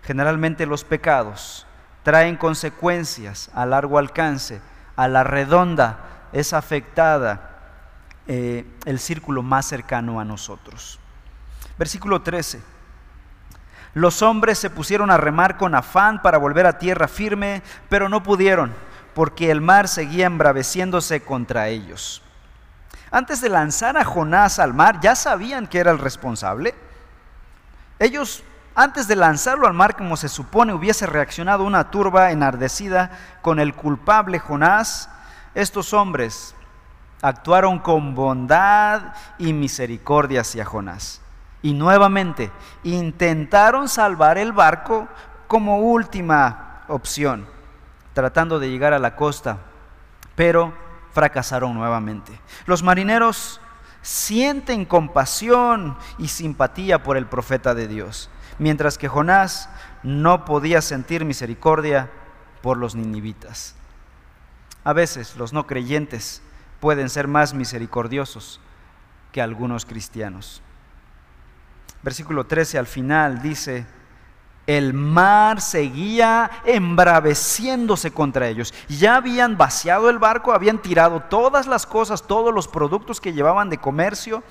Generalmente 0.02 0.66
los 0.66 0.84
pecados 0.84 1.66
traen 2.02 2.36
consecuencias 2.36 3.50
a 3.54 3.66
largo 3.66 3.98
alcance, 3.98 4.60
a 4.96 5.08
la 5.08 5.24
redonda 5.24 6.28
es 6.32 6.52
afectada 6.52 7.50
eh, 8.26 8.64
el 8.84 8.98
círculo 8.98 9.42
más 9.42 9.66
cercano 9.66 10.20
a 10.20 10.24
nosotros. 10.24 10.98
Versículo 11.78 12.22
13. 12.22 12.60
Los 13.94 14.22
hombres 14.22 14.58
se 14.58 14.70
pusieron 14.70 15.10
a 15.10 15.16
remar 15.16 15.56
con 15.56 15.74
afán 15.74 16.22
para 16.22 16.38
volver 16.38 16.66
a 16.66 16.78
tierra 16.78 17.08
firme, 17.08 17.62
pero 17.88 18.08
no 18.08 18.22
pudieron, 18.22 18.72
porque 19.14 19.50
el 19.50 19.60
mar 19.60 19.88
seguía 19.88 20.26
embraveciéndose 20.26 21.22
contra 21.22 21.68
ellos. 21.68 22.22
Antes 23.10 23.40
de 23.40 23.48
lanzar 23.48 23.96
a 23.96 24.04
Jonás 24.04 24.58
al 24.58 24.72
mar, 24.72 25.00
¿ya 25.00 25.14
sabían 25.14 25.66
que 25.66 25.78
era 25.78 25.90
el 25.90 25.98
responsable? 25.98 26.74
Ellos 27.98 28.44
antes 28.74 29.08
de 29.08 29.16
lanzarlo 29.16 29.66
al 29.66 29.74
mar 29.74 29.96
como 29.96 30.16
se 30.16 30.28
supone 30.28 30.72
hubiese 30.72 31.06
reaccionado 31.06 31.64
una 31.64 31.90
turba 31.90 32.30
enardecida 32.30 33.10
con 33.42 33.58
el 33.58 33.74
culpable 33.74 34.38
Jonás, 34.38 35.10
estos 35.54 35.92
hombres 35.92 36.54
actuaron 37.20 37.80
con 37.80 38.14
bondad 38.14 39.14
y 39.38 39.52
misericordia 39.52 40.42
hacia 40.42 40.64
Jonás. 40.64 41.20
Y 41.62 41.74
nuevamente 41.74 42.50
intentaron 42.84 43.88
salvar 43.88 44.38
el 44.38 44.52
barco 44.52 45.08
como 45.46 45.80
última 45.80 46.84
opción, 46.88 47.46
tratando 48.14 48.58
de 48.58 48.70
llegar 48.70 48.94
a 48.94 48.98
la 48.98 49.16
costa, 49.16 49.58
pero 50.36 50.72
fracasaron 51.12 51.74
nuevamente. 51.74 52.38
Los 52.66 52.82
marineros 52.82 53.60
sienten 54.02 54.84
compasión 54.84 55.96
y 56.18 56.28
simpatía 56.28 57.02
por 57.02 57.16
el 57.16 57.26
profeta 57.26 57.74
de 57.74 57.88
Dios, 57.88 58.30
mientras 58.58 58.98
que 58.98 59.08
Jonás 59.08 59.68
no 60.02 60.44
podía 60.44 60.80
sentir 60.80 61.24
misericordia 61.24 62.10
por 62.62 62.76
los 62.76 62.94
ninivitas. 62.94 63.74
A 64.84 64.92
veces 64.92 65.36
los 65.36 65.52
no 65.52 65.66
creyentes 65.66 66.42
pueden 66.80 67.10
ser 67.10 67.28
más 67.28 67.52
misericordiosos 67.52 68.60
que 69.32 69.42
algunos 69.42 69.84
cristianos. 69.84 70.62
Versículo 72.02 72.46
13 72.46 72.78
al 72.78 72.86
final 72.86 73.42
dice, 73.42 73.86
el 74.76 74.94
mar 74.94 75.60
seguía 75.60 76.48
embraveciéndose 76.64 78.12
contra 78.12 78.46
ellos. 78.46 78.72
Ya 78.88 79.16
habían 79.16 79.58
vaciado 79.58 80.08
el 80.08 80.20
barco, 80.20 80.52
habían 80.52 80.78
tirado 80.78 81.22
todas 81.22 81.66
las 81.66 81.86
cosas, 81.86 82.22
todos 82.22 82.54
los 82.54 82.68
productos 82.68 83.20
que 83.20 83.32
llevaban 83.32 83.68
de 83.68 83.78
comercio, 83.78 84.44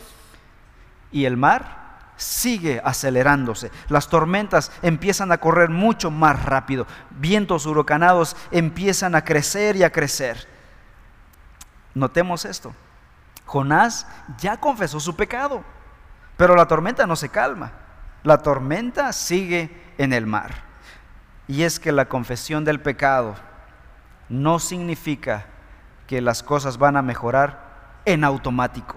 y 1.09 1.23
el 1.23 1.37
mar 1.37 1.99
sigue 2.17 2.81
acelerándose. 2.83 3.71
Las 3.87 4.09
tormentas 4.09 4.73
empiezan 4.81 5.31
a 5.31 5.37
correr 5.37 5.69
mucho 5.69 6.11
más 6.11 6.43
rápido. 6.43 6.85
Vientos 7.11 7.65
huracanados 7.65 8.35
empiezan 8.51 9.15
a 9.15 9.23
crecer 9.23 9.77
y 9.77 9.83
a 9.83 9.91
crecer. 9.91 10.49
Notemos 11.93 12.43
esto. 12.43 12.73
Jonás 13.45 14.05
ya 14.37 14.57
confesó 14.57 14.99
su 14.99 15.15
pecado, 15.15 15.63
pero 16.35 16.57
la 16.57 16.67
tormenta 16.67 17.07
no 17.07 17.15
se 17.15 17.29
calma. 17.29 17.71
La 18.23 18.39
tormenta 18.39 19.13
sigue 19.13 19.88
en 19.99 20.13
el 20.13 20.25
mar. 20.25 20.63
Y 21.47 21.61
es 21.61 21.79
que 21.79 21.91
la 21.91 22.05
confesión 22.05 22.65
del 22.65 22.79
pecado 22.79 23.35
no 24.29 24.57
significa 24.57 25.45
que 26.07 26.21
las 26.21 26.41
cosas 26.41 26.79
van 26.79 26.97
a 26.97 27.03
mejorar 27.03 28.01
en 28.05 28.23
automático. 28.23 28.95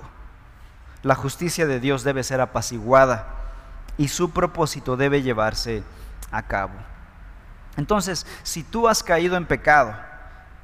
La 1.02 1.14
justicia 1.14 1.66
de 1.66 1.78
Dios 1.78 2.04
debe 2.04 2.22
ser 2.22 2.40
apaciguada 2.40 3.26
y 3.98 4.08
su 4.08 4.30
propósito 4.30 4.96
debe 4.96 5.20
llevarse 5.20 5.82
a 6.30 6.42
cabo. 6.42 6.72
Entonces, 7.76 8.26
si 8.42 8.62
tú 8.62 8.88
has 8.88 9.02
caído 9.02 9.36
en 9.36 9.44
pecado, 9.44 9.94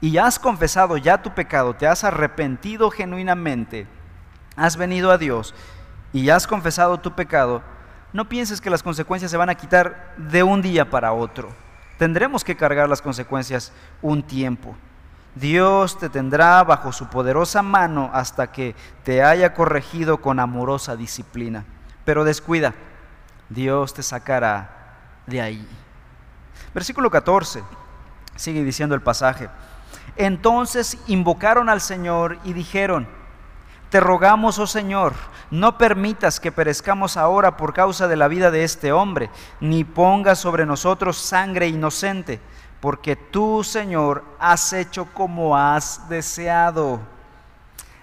y 0.01 0.17
has 0.19 0.39
confesado 0.39 0.97
ya 0.97 1.23
tu 1.23 1.35
pecado, 1.35 1.75
te 1.75 1.87
has 1.87 2.05
arrepentido 2.05 2.91
genuinamente, 2.91 3.87
has 4.57 4.77
venido 4.77 5.11
a 5.11 5.19
Dios 5.19 5.55
y 6.13 6.31
has 6.31 6.47
confesado 6.47 6.99
tu 6.99 7.15
pecado, 7.15 7.63
no 8.13 8.29
pienses 8.29 8.61
que 8.61 8.71
las 8.71 8.83
consecuencias 8.83 9.31
se 9.31 9.37
van 9.37 9.51
a 9.51 9.55
quitar 9.55 10.15
de 10.17 10.43
un 10.43 10.63
día 10.63 10.89
para 10.89 11.13
otro. 11.13 11.51
Tendremos 11.99 12.45
que 12.45 12.57
cargar 12.57 12.89
las 12.89 13.03
consecuencias 13.03 13.73
un 14.01 14.23
tiempo. 14.23 14.77
Dios 15.35 15.99
te 15.99 16.09
tendrá 16.09 16.63
bajo 16.65 16.93
su 16.93 17.09
poderosa 17.09 17.63
mano 17.63 18.11
hasta 18.13 18.51
que 18.51 18.75
te 19.05 19.23
haya 19.23 19.55
corregido 19.55 20.21
con 20.21 20.41
amorosa 20.41 20.97
disciplina. 20.97 21.65
Pero 22.05 22.25
descuida, 22.25 22.75
Dios 23.49 23.95
te 23.95 24.03
sacará 24.03 24.71
de 25.27 25.41
ahí. 25.41 25.69
Versículo 26.75 27.11
14, 27.11 27.63
sigue 28.37 28.65
diciendo 28.65 28.95
el 28.95 29.03
pasaje. 29.03 29.49
Entonces 30.17 30.99
invocaron 31.07 31.69
al 31.69 31.81
Señor 31.81 32.39
y 32.45 32.53
dijeron, 32.53 33.09
te 33.91 34.01
rogamos, 34.01 34.59
oh 34.59 34.67
Señor, 34.67 35.15
no 35.51 35.79
permitas 35.79 36.41
que 36.41 36.53
perezcamos 36.53 37.17
ahora 37.17 37.57
por 37.57 37.73
causa 37.73 38.07
de 38.07 38.17
la 38.17 38.29
vida 38.29 38.51
de 38.51 38.65
este 38.65 38.93
hombre, 38.93 39.31
ni 39.61 39.85
pongas 39.85 40.39
sobre 40.39 40.67
nosotros 40.67 41.17
sangre 41.17 41.69
inocente, 41.69 42.41
porque 42.81 43.17
tú, 43.17 43.65
Señor, 43.65 44.25
has 44.39 44.73
hecho 44.73 45.07
como 45.15 45.57
has 45.57 46.09
deseado. 46.09 47.01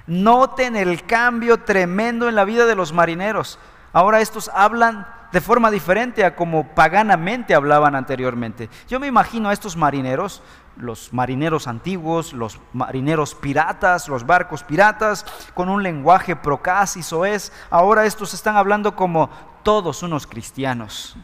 Noten 0.08 0.75
el 0.75 1.04
cambio 1.06 1.62
tremendo 1.62 2.27
en 2.30 2.36
la 2.36 2.46
vida 2.46 2.65
de 2.65 2.75
los 2.75 2.92
marineros. 2.92 3.60
Ahora 3.94 4.22
estos 4.22 4.51
hablan 4.54 5.08
de 5.32 5.42
forma 5.42 5.72
diferente 5.72 6.24
a 6.24 6.36
como 6.36 6.75
paganamente 6.75 7.54
hablaban 7.56 7.96
anteriormente. 7.96 8.70
Yo 8.88 9.00
me 9.00 9.08
imagino 9.08 9.50
a 9.50 9.54
estos 9.54 9.75
marineros 9.75 10.42
los 10.77 11.13
marineros 11.13 11.67
antiguos, 11.67 12.34
los 12.34 12.60
marineros 12.74 13.36
piratas, 13.36 14.08
los 14.08 14.25
barcos 14.25 14.63
piratas, 14.63 15.25
con 15.53 15.70
un 15.70 15.84
lenguaje 15.84 16.36
procas 16.36 16.98
y 16.98 17.03
soez. 17.03 17.51
Ahora 17.70 18.05
estos 18.05 18.34
están 18.34 18.58
hablando 18.58 18.96
como 18.96 19.29
todos 19.63 20.03
unos 20.03 20.27
cristianos, 20.27 21.15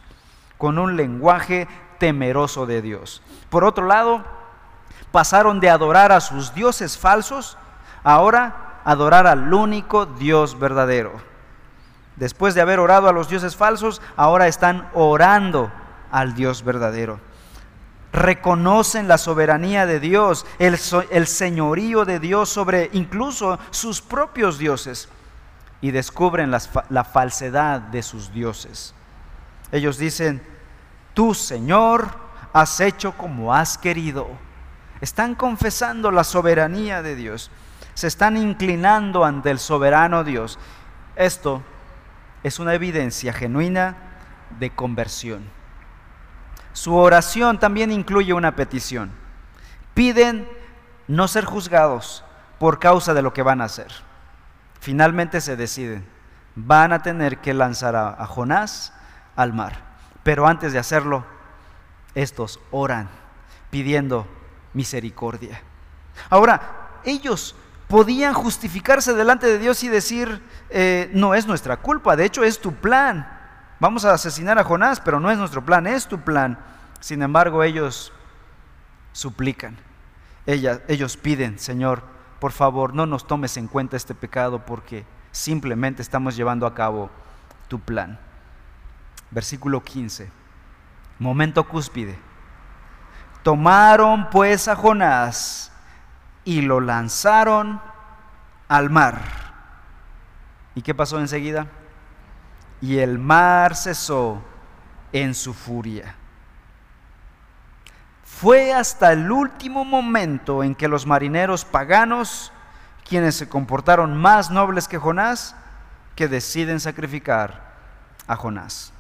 con 0.57 0.79
un 0.79 0.95
lenguaje 0.95 1.67
temeroso 1.99 2.65
de 2.65 2.81
Dios. 2.81 3.21
Por 3.49 3.63
otro 3.63 3.85
lado, 3.85 4.23
pasaron 5.11 5.59
de 5.59 5.69
adorar 5.69 6.11
a 6.11 6.21
sus 6.21 6.53
dioses 6.53 6.97
falsos, 6.97 7.57
ahora 8.03 8.79
adorar 8.85 9.27
al 9.27 9.53
único 9.53 10.05
Dios 10.05 10.57
verdadero. 10.57 11.11
Después 12.15 12.55
de 12.55 12.61
haber 12.61 12.79
orado 12.79 13.09
a 13.09 13.13
los 13.13 13.29
dioses 13.29 13.55
falsos, 13.55 14.01
ahora 14.15 14.47
están 14.47 14.89
orando 14.93 15.71
al 16.11 16.33
Dios 16.35 16.63
verdadero 16.63 17.19
reconocen 18.11 19.07
la 19.07 19.17
soberanía 19.17 19.85
de 19.85 19.99
Dios, 19.99 20.45
el, 20.59 20.77
señorío 21.27 22.05
de 22.05 22.19
Dios 22.19 22.49
sobre 22.49 22.89
incluso 22.93 23.59
sus 23.69 24.01
propios 24.01 24.57
dioses 24.57 25.09
y 25.79 25.91
descubren 25.91 26.51
la 26.51 27.03
falsedad 27.03 27.79
de 27.81 28.03
sus 28.03 28.31
dioses. 28.33 28.93
Ellos 29.71 29.97
dicen, 29.97 30.41
tú 31.13 31.33
Señor 31.33 32.09
has 32.53 32.79
hecho 32.79 33.13
como 33.13 33.53
has 33.53 33.77
querido. 33.77 34.27
Están 34.99 35.35
confesando 35.35 36.11
la 36.11 36.23
soberanía 36.23 37.01
de 37.01 37.15
Dios. 37.15 37.49
Se 37.93 38.07
están 38.07 38.37
inclinando 38.37 39.25
ante 39.25 39.49
el 39.49 39.59
soberano 39.59 40.23
Dios. 40.23 40.59
Esto 41.15 41.63
es 42.43 42.59
una 42.59 42.73
evidencia 42.73 43.33
genuina 43.33 43.95
de 44.59 44.69
conversión. 44.71 45.60
Su 46.73 46.95
oración 46.95 47.59
también 47.59 47.91
incluye 47.91 48.33
una 48.33 48.55
petición. 48.55 49.11
Piden 49.93 50.47
no 51.07 51.27
ser 51.27 51.45
juzgados 51.45 52.23
por 52.59 52.79
causa 52.79 53.13
de 53.13 53.21
lo 53.21 53.33
que 53.33 53.43
van 53.43 53.61
a 53.61 53.65
hacer. 53.65 53.91
Finalmente 54.79 55.41
se 55.41 55.55
deciden. 55.55 56.05
Van 56.55 56.93
a 56.93 57.01
tener 57.01 57.39
que 57.39 57.53
lanzar 57.53 57.95
a, 57.95 58.25
Jonás 58.25 58.93
al 59.35 59.53
mar. 59.53 59.83
Pero 60.23 60.47
antes 60.47 60.73
de 60.73 60.79
hacerlo, 60.79 61.25
estos 62.15 62.59
oran 62.71 63.09
pidiendo 63.69 64.27
misericordia. 64.73 65.61
Ahora, 66.29 66.99
ellos 67.03 67.55
podían 67.87 68.33
justificarse 68.33 69.13
delante 69.13 69.47
de 69.47 69.59
Dios 69.59 69.83
y 69.83 69.89
decir, 69.89 70.41
eh, 70.69 71.09
no 71.13 71.35
es 71.35 71.47
nuestra 71.47 71.77
culpa, 71.77 72.15
de 72.15 72.25
hecho 72.25 72.43
es 72.43 72.59
tu 72.61 72.73
plan. 72.73 73.40
Vamos 73.81 74.05
a 74.05 74.13
asesinar 74.13 74.59
a 74.59 74.63
Jonás, 74.63 74.99
pero 74.99 75.19
no 75.19 75.31
es 75.31 75.39
nuestro 75.39 75.65
plan, 75.65 75.87
es 75.87 76.05
tu 76.05 76.19
plan. 76.19 76.59
Sin 76.99 77.23
embargo, 77.23 77.63
ellos 77.63 78.13
suplican, 79.11 79.75
ellos 80.45 81.17
piden, 81.17 81.57
Señor, 81.57 82.03
por 82.39 82.51
favor, 82.51 82.93
no 82.93 83.07
nos 83.07 83.25
tomes 83.25 83.57
en 83.57 83.67
cuenta 83.67 83.97
este 83.97 84.13
pecado 84.13 84.67
porque 84.67 85.03
simplemente 85.31 86.03
estamos 86.03 86.35
llevando 86.35 86.67
a 86.67 86.75
cabo 86.75 87.09
tu 87.69 87.79
plan. 87.79 88.19
Versículo 89.31 89.83
15, 89.83 90.29
momento 91.17 91.67
cúspide. 91.67 92.19
Tomaron 93.41 94.29
pues 94.29 94.67
a 94.67 94.75
Jonás 94.75 95.71
y 96.45 96.61
lo 96.61 96.81
lanzaron 96.81 97.81
al 98.67 98.91
mar. 98.91 99.21
¿Y 100.75 100.83
qué 100.83 100.93
pasó 100.93 101.19
enseguida? 101.19 101.65
Y 102.81 102.97
el 102.97 103.19
mar 103.19 103.75
cesó 103.75 104.41
en 105.13 105.35
su 105.35 105.53
furia. 105.53 106.15
Fue 108.23 108.73
hasta 108.73 109.13
el 109.13 109.31
último 109.31 109.85
momento 109.85 110.63
en 110.63 110.73
que 110.73 110.87
los 110.87 111.05
marineros 111.05 111.63
paganos, 111.63 112.51
quienes 113.07 113.35
se 113.35 113.47
comportaron 113.47 114.17
más 114.17 114.49
nobles 114.49 114.87
que 114.87 114.97
Jonás, 114.97 115.55
que 116.15 116.27
deciden 116.27 116.79
sacrificar 116.79 117.71
a 118.25 118.35
Jonás. 118.35 118.93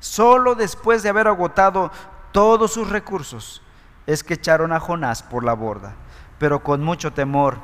Solo 0.00 0.54
después 0.54 1.02
de 1.02 1.10
haber 1.10 1.28
agotado 1.28 1.92
todos 2.32 2.72
sus 2.72 2.88
recursos 2.88 3.62
es 4.06 4.24
que 4.24 4.34
echaron 4.34 4.72
a 4.72 4.80
Jonás 4.80 5.22
por 5.22 5.44
la 5.44 5.52
borda, 5.52 5.94
pero 6.38 6.62
con 6.62 6.82
mucho 6.82 7.12
temor 7.12 7.58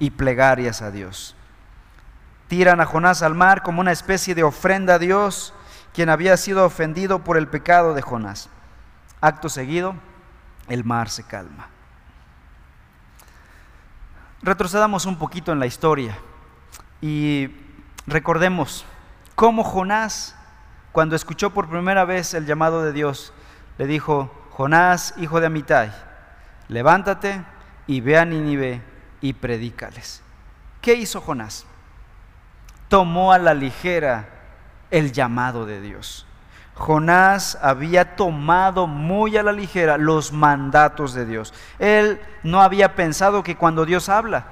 y 0.00 0.10
plegarias 0.10 0.82
a 0.82 0.90
Dios 0.90 1.35
tiran 2.48 2.80
a 2.80 2.86
Jonás 2.86 3.22
al 3.22 3.34
mar 3.34 3.62
como 3.62 3.80
una 3.80 3.92
especie 3.92 4.34
de 4.34 4.42
ofrenda 4.42 4.94
a 4.94 4.98
Dios, 4.98 5.52
quien 5.92 6.08
había 6.08 6.36
sido 6.36 6.64
ofendido 6.64 7.24
por 7.24 7.36
el 7.36 7.48
pecado 7.48 7.94
de 7.94 8.02
Jonás. 8.02 8.48
Acto 9.20 9.48
seguido, 9.48 9.94
el 10.68 10.84
mar 10.84 11.08
se 11.08 11.24
calma. 11.24 11.68
Retrocedamos 14.42 15.06
un 15.06 15.16
poquito 15.16 15.52
en 15.52 15.58
la 15.58 15.66
historia 15.66 16.18
y 17.00 17.50
recordemos 18.06 18.84
cómo 19.34 19.64
Jonás, 19.64 20.36
cuando 20.92 21.16
escuchó 21.16 21.50
por 21.50 21.68
primera 21.68 22.04
vez 22.04 22.34
el 22.34 22.46
llamado 22.46 22.82
de 22.82 22.92
Dios, 22.92 23.32
le 23.78 23.86
dijo, 23.86 24.30
Jonás, 24.50 25.14
hijo 25.16 25.40
de 25.40 25.46
Amitai, 25.46 25.92
levántate 26.68 27.42
y 27.86 28.00
ve 28.00 28.18
a 28.18 28.24
Nínive 28.24 28.82
y 29.20 29.32
predícales. 29.32 30.22
¿Qué 30.80 30.94
hizo 30.94 31.20
Jonás? 31.20 31.66
Tomó 32.88 33.32
a 33.32 33.38
la 33.38 33.54
ligera 33.54 34.28
el 34.90 35.12
llamado 35.12 35.66
de 35.66 35.80
Dios. 35.80 36.26
Jonás 36.74 37.58
había 37.62 38.16
tomado 38.16 38.86
muy 38.86 39.36
a 39.36 39.42
la 39.42 39.52
ligera 39.52 39.96
los 39.96 40.32
mandatos 40.32 41.14
de 41.14 41.24
Dios. 41.24 41.54
Él 41.78 42.20
no 42.42 42.60
había 42.60 42.94
pensado 42.94 43.42
que 43.42 43.56
cuando 43.56 43.86
Dios 43.86 44.10
habla, 44.10 44.44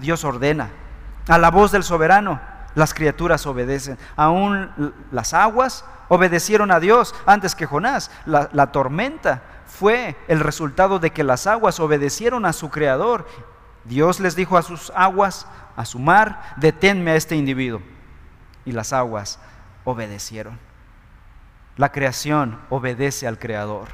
Dios 0.00 0.22
ordena. 0.22 0.70
A 1.28 1.38
la 1.38 1.50
voz 1.50 1.72
del 1.72 1.82
soberano, 1.82 2.40
las 2.74 2.92
criaturas 2.92 3.46
obedecen. 3.46 3.98
Aún 4.16 4.94
las 5.10 5.32
aguas 5.32 5.84
obedecieron 6.08 6.70
a 6.70 6.80
Dios 6.80 7.14
antes 7.24 7.54
que 7.54 7.66
Jonás. 7.66 8.10
La, 8.26 8.50
la 8.52 8.70
tormenta 8.70 9.42
fue 9.66 10.16
el 10.28 10.40
resultado 10.40 10.98
de 10.98 11.10
que 11.10 11.24
las 11.24 11.46
aguas 11.46 11.80
obedecieron 11.80 12.44
a 12.44 12.52
su 12.52 12.68
creador. 12.68 13.26
Dios 13.84 14.20
les 14.20 14.36
dijo 14.36 14.56
a 14.56 14.62
sus 14.62 14.90
aguas, 14.94 15.46
a 15.76 15.84
su 15.84 15.98
mar, 15.98 16.54
deténme 16.56 17.12
a 17.12 17.16
este 17.16 17.36
individuo. 17.36 17.82
Y 18.64 18.72
las 18.72 18.92
aguas 18.92 19.38
obedecieron. 19.84 20.58
La 21.76 21.90
creación 21.90 22.60
obedece 22.70 23.26
al 23.26 23.38
Creador. 23.38 23.88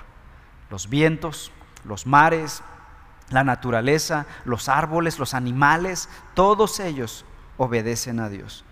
Los 0.71 0.89
vientos, 0.89 1.53
los 1.85 2.07
mares, 2.07 2.63
la 3.31 3.45
naturaleza, 3.45 4.27
los 4.45 4.69
árboles, 4.69 5.19
los 5.19 5.35
animales, 5.35 6.09
todos 6.35 6.81
ellos 6.81 7.25
obedecen 7.57 8.21
a 8.21 8.29
Dios. 8.29 8.65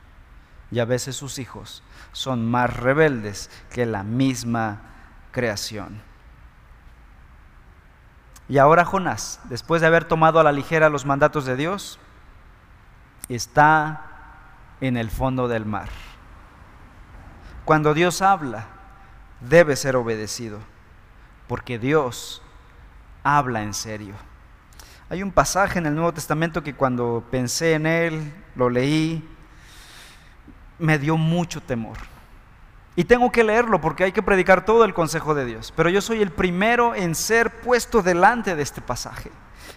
Y 0.71 0.81
a 0.81 0.85
veces 0.85 1.17
sus 1.17 1.39
hijos 1.39 1.83
son 2.13 2.51
más 2.51 2.75
rebeldes 2.75 3.51
que 3.71 3.87
la 3.87 4.03
misma 4.03 4.81
creación. 5.31 6.03
Y 8.49 8.59
ahora 8.59 8.85
Jonás, 8.85 9.41
después 9.45 9.81
de 9.81 9.89
haber 9.89 10.05
tomado 10.05 10.39
a 10.39 10.45
la 10.45 10.53
ligera 10.53 10.89
los 10.89 11.05
mandatos 11.05 11.45
de 11.47 11.57
Dios, 11.57 11.99
está 13.29 14.07
en 14.81 14.97
el 14.97 15.11
fondo 15.11 15.49
del 15.49 15.67
mar. 15.67 15.89
Cuando 17.65 17.95
Dios 17.95 18.23
habla, 18.23 18.67
debe 19.41 19.75
ser 19.75 19.97
obedecido, 19.97 20.61
porque 21.49 21.79
Dios 21.79 22.43
habla 23.25 23.63
en 23.63 23.75
serio. 23.75 24.15
Hay 25.09 25.23
un 25.23 25.33
pasaje 25.33 25.81
en 25.81 25.87
el 25.87 25.95
Nuevo 25.95 26.15
Testamento 26.15 26.63
que 26.63 26.75
cuando 26.75 27.25
pensé 27.31 27.75
en 27.75 27.87
él, 27.87 28.33
lo 28.55 28.71
leí, 28.71 29.29
me 30.79 30.99
dio 30.99 31.17
mucho 31.17 31.61
temor. 31.61 31.97
Y 32.97 33.05
tengo 33.05 33.31
que 33.31 33.45
leerlo 33.45 33.81
porque 33.81 34.05
hay 34.05 34.13
que 34.13 34.23
predicar 34.23 34.65
todo 34.65 34.85
el 34.85 34.95
consejo 34.95 35.35
de 35.35 35.45
Dios. 35.45 35.73
Pero 35.77 35.91
yo 35.91 36.01
soy 36.01 36.23
el 36.23 36.33
primero 36.33 36.95
en 36.95 37.15
ser 37.15 37.61
puesto 37.61 38.03
delante 38.03 38.57
de 38.57 38.63
este 38.63 38.81
pasaje. 38.81 39.31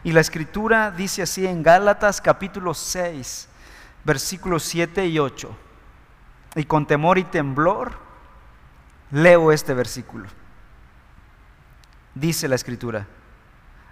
Y 0.04 0.14
la 0.14 0.22
escritura 0.22 0.92
dice 0.92 1.22
así 1.22 1.46
en 1.46 1.62
Gálatas 1.62 2.22
capítulo 2.22 2.74
6, 2.74 3.50
versículos 4.06 4.64
7 4.64 5.06
y 5.06 5.20
8 5.20 5.56
y 6.56 6.66
con 6.66 6.86
temor 6.86 7.18
y 7.18 7.24
temblor 7.24 7.94
leo 9.12 9.52
este 9.52 9.74
versículo. 9.74 10.28
Dice 12.16 12.48
la 12.48 12.56
escritura, 12.56 13.08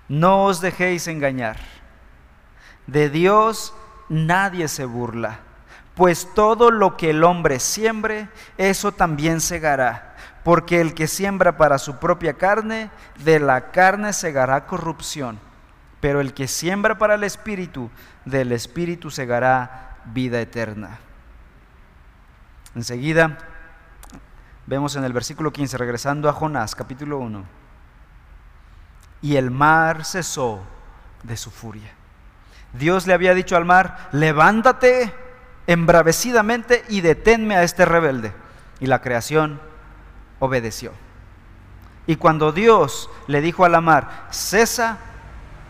no 0.07 0.45
os 0.45 0.59
dejéis 0.61 1.07
engañar, 1.07 1.57
de 2.87 3.09
Dios 3.09 3.73
nadie 4.09 4.67
se 4.67 4.85
burla, 4.85 5.39
pues 5.97 6.29
todo 6.35 6.69
lo 6.69 6.95
que 6.95 7.09
el 7.09 7.23
hombre 7.23 7.59
siembre, 7.59 8.29
eso 8.59 8.91
también 8.91 9.41
segará, 9.41 10.15
porque 10.43 10.79
el 10.79 10.93
que 10.93 11.07
siembra 11.07 11.57
para 11.57 11.79
su 11.79 11.97
propia 11.97 12.35
carne, 12.35 12.91
de 13.25 13.39
la 13.39 13.71
carne 13.71 14.13
segará 14.13 14.67
corrupción, 14.67 15.39
pero 15.99 16.21
el 16.21 16.35
que 16.35 16.47
siembra 16.47 16.99
para 16.99 17.15
el 17.15 17.23
espíritu, 17.23 17.89
del 18.25 18.51
espíritu 18.51 19.09
segará 19.09 19.97
vida 20.05 20.39
eterna. 20.39 20.99
Enseguida 22.75 23.39
vemos 24.67 24.95
en 24.95 25.03
el 25.03 25.13
versículo 25.13 25.51
15, 25.51 25.79
regresando 25.79 26.29
a 26.29 26.33
Jonás, 26.33 26.75
capítulo 26.75 27.17
1, 27.17 27.43
y 29.23 29.35
el 29.35 29.49
mar 29.49 30.05
cesó 30.05 30.61
de 31.23 31.35
su 31.37 31.49
furia. 31.49 31.91
Dios 32.73 33.07
le 33.07 33.15
había 33.15 33.33
dicho 33.33 33.57
al 33.57 33.65
mar, 33.65 34.09
levántate 34.11 35.25
embravecidamente 35.67 36.83
y 36.89 37.01
deténme 37.01 37.55
a 37.55 37.63
este 37.63 37.85
rebelde. 37.85 38.33
Y 38.79 38.87
la 38.87 39.01
creación 39.01 39.59
obedeció. 40.39 40.93
Y 42.07 42.15
cuando 42.15 42.53
Dios 42.53 43.09
le 43.27 43.41
dijo 43.41 43.65
a 43.65 43.69
la 43.69 43.81
mar, 43.81 44.27
cesa, 44.31 44.97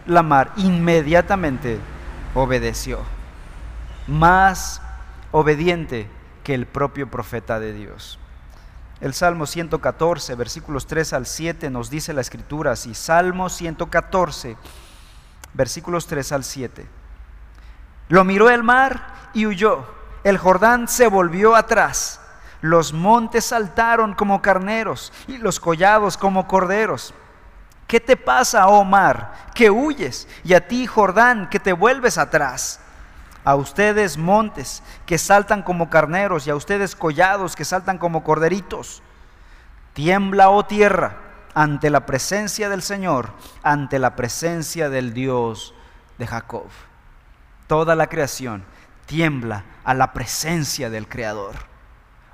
la 0.06 0.22
mar 0.24 0.52
inmediatamente 0.56 1.80
obedeció. 2.36 3.00
Más 4.08 4.82
obediente 5.32 6.08
que 6.44 6.54
el 6.54 6.68
propio 6.68 7.10
profeta 7.10 7.60
de 7.60 7.74
Dios. 7.74 8.20
El 9.02 9.14
Salmo 9.14 9.46
114, 9.46 10.36
versículos 10.36 10.88
3 10.88 11.14
al 11.14 11.26
7 11.26 11.70
nos 11.70 11.90
dice 11.90 12.14
la 12.14 12.22
escritura 12.22 12.72
así. 12.72 12.94
Salmo 12.94 13.50
114, 13.50 14.58
versículos 15.54 16.08
3 16.08 16.32
al 16.32 16.44
7. 16.44 16.88
Lo 18.10 18.24
miró 18.24 18.50
el 18.50 18.64
mar 18.64 19.17
y 19.38 19.46
huyó. 19.46 19.86
El 20.24 20.40
Jordán 20.40 20.88
se 20.88 21.08
volvió 21.08 21.56
atrás. 21.56 22.20
Los 22.60 22.92
montes 22.92 23.46
saltaron 23.46 24.16
como 24.16 24.42
carneros 24.42 25.14
y 25.28 25.38
los 25.38 25.60
collados 25.60 26.18
como 26.18 26.48
corderos. 26.48 27.14
¿Qué 27.86 28.00
te 28.00 28.18
pasa, 28.18 28.68
oh 28.68 28.84
mar, 28.84 29.32
que 29.54 29.70
huyes? 29.70 30.28
Y 30.44 30.56
a 30.56 30.68
ti, 30.68 30.88
Jordán, 30.88 31.50
que 31.50 31.60
te 31.60 31.72
vuelves 31.72 32.18
atrás 32.18 32.80
a 33.44 33.56
ustedes 33.56 34.18
montes 34.18 34.82
que 35.06 35.20
saltan 35.20 35.62
como 35.62 35.90
carneros 35.90 36.48
y 36.48 36.50
a 36.50 36.56
ustedes 36.56 36.96
collados 36.96 37.56
que 37.56 37.64
saltan 37.64 38.00
como 38.00 38.24
corderitos. 38.24 39.04
Tiembla, 39.94 40.50
oh 40.50 40.66
tierra, 40.66 41.18
ante 41.54 41.92
la 41.92 42.08
presencia 42.08 42.70
del 42.70 42.82
Señor, 42.82 43.30
ante 43.62 44.00
la 44.00 44.16
presencia 44.16 44.90
del 44.90 45.14
Dios 45.14 45.76
de 46.18 46.26
Jacob. 46.26 46.66
Toda 47.68 47.96
la 47.96 48.08
creación 48.08 48.66
tiembla 49.08 49.64
a 49.84 49.96
la 49.96 50.14
presencia 50.14 50.92
del 50.92 51.08
Creador. 51.08 51.56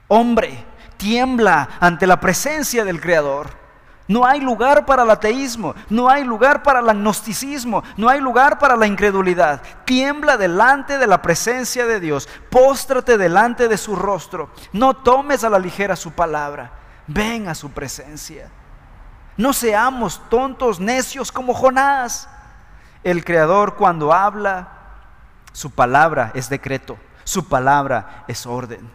Hombre, 0.10 0.66
tiembla 0.98 1.70
ante 1.80 2.06
la 2.06 2.20
presencia 2.20 2.84
del 2.84 3.00
Creador. 3.00 3.64
No 4.06 4.26
hay 4.26 4.42
lugar 4.42 4.86
para 4.86 5.04
el 5.04 5.10
ateísmo, 5.10 5.76
no 5.90 6.10
hay 6.10 6.26
lugar 6.26 6.62
para 6.62 6.82
el 6.82 6.90
agnosticismo, 6.90 7.84
no 7.96 8.10
hay 8.10 8.20
lugar 8.20 8.60
para 8.60 8.76
la 8.76 8.86
incredulidad. 8.86 9.62
Tiembla 9.86 10.36
delante 10.36 10.98
de 10.98 11.08
la 11.08 11.22
presencia 11.22 11.86
de 11.86 12.02
Dios, 12.02 12.28
póstrate 12.50 13.18
delante 13.18 13.70
de 13.70 13.78
su 13.78 13.96
rostro, 13.96 14.50
no 14.74 14.94
tomes 14.94 15.46
a 15.46 15.50
la 15.50 15.58
ligera 15.58 15.96
su 15.96 16.12
palabra, 16.12 16.72
ven 17.08 17.48
a 17.48 17.56
su 17.56 17.72
presencia. 17.72 18.50
No 19.38 19.54
seamos 19.54 20.22
tontos, 20.30 20.80
necios 20.80 21.32
como 21.32 21.54
Jonás. 21.54 22.30
El 23.04 23.24
Creador 23.24 23.76
cuando 23.76 24.14
habla, 24.14 24.73
su 25.54 25.72
palabra 25.72 26.32
es 26.36 26.50
decreto, 26.50 26.98
su 27.24 27.48
palabra 27.48 28.26
es 28.28 28.46
orden. 28.46 28.90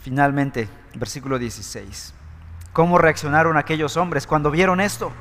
Finalmente, 0.00 0.68
versículo 0.94 1.38
16. 1.38 2.14
¿Cómo 2.72 2.98
reaccionaron 2.98 3.56
aquellos 3.56 3.96
hombres 3.96 4.26
cuando 4.26 4.50
vieron 4.50 4.80
esto? 4.80 5.12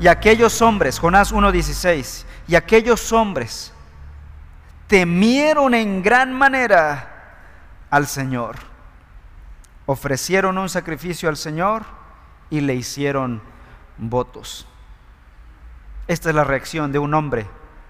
Y 0.00 0.08
aquellos 0.08 0.60
hombres, 0.62 0.98
Jonás 0.98 1.32
1.16, 1.32 2.24
y 2.48 2.54
aquellos 2.54 3.12
hombres 3.12 3.72
temieron 4.86 5.74
en 5.74 6.02
gran 6.02 6.32
manera 6.32 7.12
al 7.90 8.06
Señor. 8.06 8.56
Ofrecieron 9.86 10.58
un 10.58 10.68
sacrificio 10.68 11.28
al 11.28 11.36
Señor 11.36 11.84
y 12.50 12.60
le 12.60 12.74
hicieron 12.74 13.42
votos. 13.96 14.66
Esta 16.08 16.28
es 16.28 16.34
la 16.36 16.44
reacción 16.44 16.92
de 16.92 17.00
un 17.00 17.14
hombre 17.14 17.46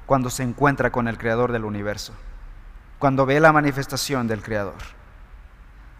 cuando 0.06 0.30
se 0.30 0.42
encuentra 0.42 0.90
con 0.90 1.06
el 1.06 1.18
Creador 1.18 1.52
del 1.52 1.64
universo, 1.64 2.14
cuando 2.98 3.26
ve 3.26 3.40
la 3.40 3.52
manifestación 3.52 4.26
del 4.26 4.42
Creador. 4.42 4.74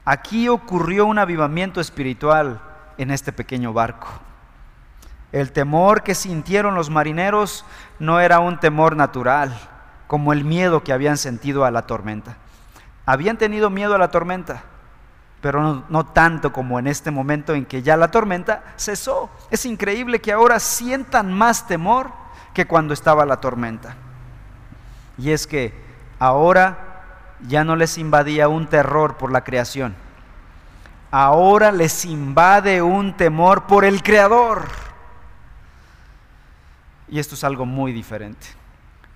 Aquí 0.05 0.48
ocurrió 0.48 1.05
un 1.05 1.18
avivamiento 1.18 1.81
espiritual 1.81 2.61
en 2.96 3.11
este 3.11 3.33
pequeño 3.33 3.72
barco. 3.72 4.09
El 5.33 5.52
temor 5.52 6.02
que 6.02 6.14
sintieron 6.14 6.74
los 6.74 6.88
marineros 6.88 7.66
no 7.98 8.20
era 8.20 8.38
un 8.38 8.61
temor 8.61 8.96
natural, 8.96 9.55
como 10.07 10.33
el 10.33 10.44
miedo 10.44 10.83
que 10.85 10.92
habían 10.92 11.18
sentido 11.18 11.64
a 11.64 11.70
la 11.70 11.83
tormenta. 11.83 12.37
habían 13.05 13.37
tenido 13.37 13.68
miedo 13.70 13.94
a 13.94 13.98
la 13.98 14.11
tormenta, 14.11 14.64
pero 15.40 15.85
no, 15.88 16.07
tanto 16.07 16.53
como 16.53 16.79
en 16.79 16.87
este 16.87 17.11
momento 17.11 17.55
en 17.55 17.66
que 17.66 17.83
ya 17.83 17.96
la 17.96 18.11
tormenta 18.11 18.64
cesó. 18.77 19.31
Es 19.51 19.66
increíble 19.66 20.20
que 20.20 20.33
ahora 20.33 20.59
sientan 20.59 21.33
más 21.33 21.66
temor 21.66 22.11
que 22.55 22.66
cuando 22.66 22.94
estaba 22.94 23.27
la 23.27 23.40
tormenta. 23.40 23.96
Y 25.18 25.31
es 25.31 25.46
que 25.46 25.72
ahora 26.18 26.87
ya 27.46 27.64
no 27.64 27.77
les 27.77 27.99
invadía 27.99 28.49
un 28.49 28.66
terror 28.66 29.16
por 29.16 29.31
la 29.31 29.44
creación. 29.44 29.94
Ahora 31.11 31.70
les 31.70 32.05
invade 32.05 32.83
un 32.83 33.16
temor 33.16 33.64
por 33.64 33.85
el 33.85 34.03
Creador. 34.03 34.64
Y 37.09 37.18
esto 37.18 37.35
es 37.35 37.44
algo 37.44 37.66
muy 37.66 37.92
diferente. 37.92 38.46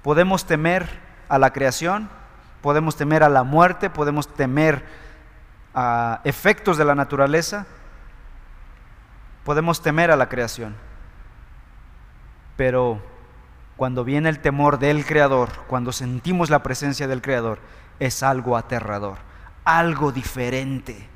Podemos 0.02 0.46
temer 0.46 0.88
a 1.28 1.38
la 1.38 1.52
creación, 1.52 2.08
podemos 2.62 2.96
temer 2.96 3.22
a 3.22 3.28
la 3.28 3.42
muerte, 3.42 3.90
podemos 3.90 4.28
temer 4.28 4.84
a 5.74 6.20
efectos 6.24 6.76
de 6.76 6.84
la 6.84 6.94
naturaleza, 6.94 7.66
podemos 9.44 9.82
temer 9.82 10.10
a 10.10 10.16
la 10.16 10.28
creación. 10.28 10.74
Pero 12.56 13.02
cuando 13.76 14.04
viene 14.04 14.28
el 14.28 14.40
temor 14.40 14.78
del 14.78 15.06
Creador, 15.06 15.50
cuando 15.66 15.92
sentimos 15.92 16.50
la 16.50 16.62
presencia 16.62 17.08
del 17.08 17.22
Creador, 17.22 17.58
es 17.98 18.22
algo 18.22 18.56
aterrador, 18.56 19.18
algo 19.64 20.12
diferente. 20.12 21.08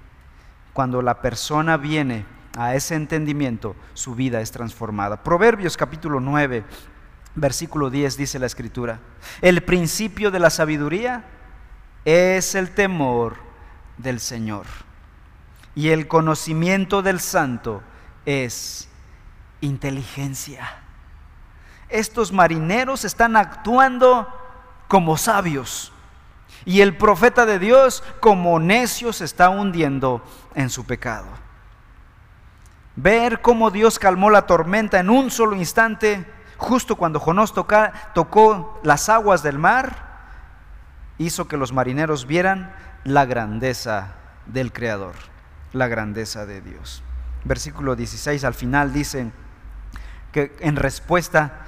Cuando 0.73 1.03
la 1.03 1.21
persona 1.21 1.77
viene 1.77 2.25
a 2.57 2.75
ese 2.75 2.95
entendimiento, 2.95 3.77
su 3.93 4.15
vida 4.15 4.41
es 4.41 4.51
transformada. 4.51 5.23
Proverbios 5.23 5.77
capítulo 5.77 6.21
9, 6.21 6.65
versículo 7.35 7.91
10 7.91 8.17
dice 8.17 8.39
la 8.39 8.47
escritura, 8.47 9.01
el 9.43 9.63
principio 9.63 10.31
de 10.31 10.39
la 10.39 10.51
sabiduría 10.51 11.25
es 12.05 12.55
el 12.55 12.71
temor 12.71 13.44
del 13.99 14.21
Señor 14.21 14.67
y 15.75 15.91
el 15.91 16.07
conocimiento 16.07 17.03
del 17.03 17.21
santo 17.21 17.83
es 18.25 18.89
inteligencia. 19.61 20.79
Estos 21.89 22.33
marineros 22.33 23.05
están 23.05 23.37
actuando 23.37 24.29
como 24.89 25.17
sabios 25.17 25.93
y 26.65 26.81
el 26.81 26.97
profeta 26.97 27.47
de 27.47 27.59
Dios 27.59 28.03
como 28.21 28.59
necio 28.59 29.13
se 29.13 29.25
está 29.25 29.49
hundiendo 29.51 30.23
en 30.55 30.71
su 30.71 30.85
pecado. 30.85 31.27
Ver 32.97 33.43
cómo 33.43 33.71
Dios 33.71 33.99
calmó 33.99 34.31
la 34.31 34.47
tormenta 34.47 35.01
en 35.01 35.11
un 35.11 35.31
solo 35.31 35.57
instante, 35.57 36.25
justo 36.57 36.97
cuando 36.97 37.19
Jonás 37.19 37.53
tocó 38.15 38.81
las 38.85 39.09
aguas 39.09 39.43
del 39.43 39.59
mar, 39.59 40.05
hizo 41.19 41.49
que 41.49 41.57
los 41.57 41.73
marineros 41.73 42.27
vieran 42.27 42.73
la 43.05 43.27
grandeza 43.27 44.15
del 44.47 44.73
Creador, 44.73 45.15
la 45.73 45.89
grandeza 45.89 46.47
de 46.47 46.61
Dios. 46.61 47.03
Versículo 47.45 47.97
16 47.97 48.45
al 48.45 48.55
final 48.55 48.93
dicen 48.93 49.33
que 50.33 50.57
en 50.61 50.77
respuesta 50.77 51.67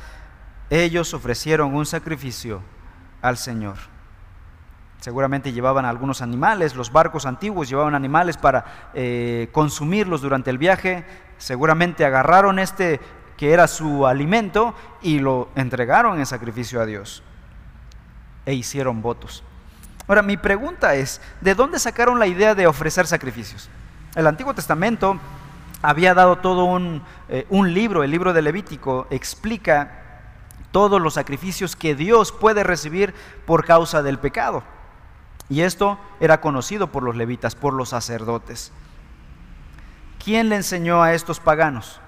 ellos 0.71 1.15
ofrecieron 1.15 1.75
un 1.75 1.87
sacrificio 1.87 2.63
al 3.23 3.37
Señor. 3.37 3.77
Seguramente 5.01 5.53
llevaban 5.53 5.85
algunos 5.85 6.23
animales, 6.23 6.75
los 6.75 6.91
barcos 6.91 7.27
antiguos 7.27 7.69
llevaban 7.69 7.95
animales 7.95 8.37
para 8.37 8.91
eh, 8.95 9.49
consumirlos 9.53 10.23
durante 10.23 10.51
el 10.51 10.59
viaje. 10.59 11.05
Seguramente 11.39 12.05
agarraron 12.05 12.59
este 12.59 13.01
que 13.37 13.53
era 13.53 13.69
su 13.69 14.07
alimento 14.07 14.75
y 15.03 15.19
lo 15.19 15.51
entregaron 15.55 16.19
en 16.19 16.27
sacrificio 16.27 16.81
a 16.81 16.87
Dios. 16.87 17.23
E 18.47 18.55
hicieron 18.55 19.03
votos. 19.03 19.45
Ahora, 20.09 20.23
mi 20.23 20.37
pregunta 20.37 20.95
es, 20.95 21.21
¿de 21.41 21.55
dónde 21.55 21.79
sacaron 21.79 22.19
la 22.19 22.27
idea 22.27 22.55
de 22.55 22.67
ofrecer 22.67 23.07
sacrificios? 23.07 23.69
El 24.15 24.27
Antiguo 24.27 24.55
Testamento 24.55 25.19
había 25.83 26.15
dado 26.15 26.37
todo 26.37 26.65
un, 26.65 27.03
eh, 27.29 27.47
un 27.51 27.75
libro, 27.75 28.05
el 28.05 28.11
libro 28.11 28.33
de 28.33 28.43
Levítico, 28.43 29.07
explica 29.11 30.03
todos 30.71 31.01
los 31.01 31.15
sacrificios 31.15 31.75
que 31.75 31.95
Dios 31.95 32.33
puede 32.33 32.63
recibir 32.63 33.15
por 33.47 33.65
causa 33.65 34.03
del 34.03 34.19
pecado. 34.19 34.63
Y 35.49 35.63
esto 35.63 35.99
era 36.21 36.41
conocido 36.41 36.89
por 36.89 37.03
los 37.03 37.17
levitas, 37.17 37.55
por 37.55 37.73
los 37.73 37.91
sacerdotes. 37.91 38.73
¿Quién 40.23 40.49
le 40.49 40.57
enseñó 40.57 41.03
a 41.03 41.15
estos 41.15 41.41
paganos? 41.41 42.01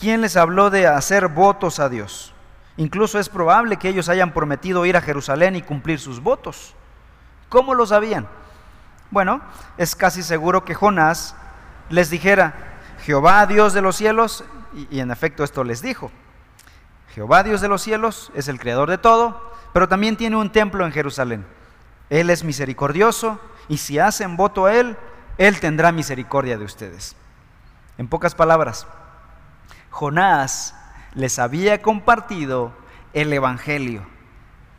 ¿Quién 0.00 0.22
les 0.22 0.36
habló 0.36 0.70
de 0.70 0.86
hacer 0.86 1.28
votos 1.28 1.78
a 1.78 1.88
Dios? 1.88 2.34
Incluso 2.76 3.18
es 3.18 3.28
probable 3.28 3.76
que 3.76 3.88
ellos 3.88 4.08
hayan 4.08 4.32
prometido 4.32 4.86
ir 4.86 4.96
a 4.96 5.02
Jerusalén 5.02 5.54
y 5.56 5.62
cumplir 5.62 6.00
sus 6.00 6.20
votos. 6.22 6.74
¿Cómo 7.52 7.74
lo 7.74 7.84
sabían? 7.84 8.26
Bueno, 9.10 9.42
es 9.76 9.94
casi 9.94 10.22
seguro 10.22 10.64
que 10.64 10.74
Jonás 10.74 11.36
les 11.90 12.08
dijera, 12.08 12.54
Jehová 13.04 13.44
Dios 13.44 13.74
de 13.74 13.82
los 13.82 13.94
cielos, 13.94 14.42
y, 14.90 15.00
en 15.00 15.10
efecto 15.10 15.44
esto 15.44 15.62
les 15.62 15.82
dijo, 15.82 16.10
Jehová 17.14 17.42
Dios 17.42 17.60
de 17.60 17.68
los 17.68 17.82
cielos 17.82 18.32
es 18.34 18.48
el 18.48 18.58
creador 18.58 18.88
de 18.88 18.96
todo, 18.96 19.52
pero 19.74 19.86
también 19.86 20.16
tiene 20.16 20.36
un 20.36 20.50
templo 20.50 20.86
en 20.86 20.92
Jerusalén. 20.92 21.44
Él 22.08 22.30
es 22.30 22.42
misericordioso 22.42 23.38
y 23.68 23.76
si 23.76 23.98
hacen 23.98 24.38
voto 24.38 24.64
a 24.64 24.74
Él, 24.74 24.96
Él 25.36 25.60
tendrá 25.60 25.92
misericordia 25.92 26.56
de 26.56 26.64
ustedes. 26.64 27.16
En 27.98 28.08
pocas 28.08 28.34
palabras, 28.34 28.86
Jonás 29.90 30.74
les 31.12 31.38
había 31.38 31.82
compartido 31.82 32.72
el 33.12 33.30
Evangelio 33.30 34.06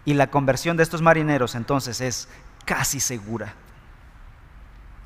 y 0.06 0.16
la 0.16 0.28
conversión 0.28 0.76
de 0.76 0.84
estos 0.84 1.02
marineros 1.02 1.56
entonces 1.56 2.02
es 2.02 2.28
casi 2.66 3.00
segura. 3.00 3.54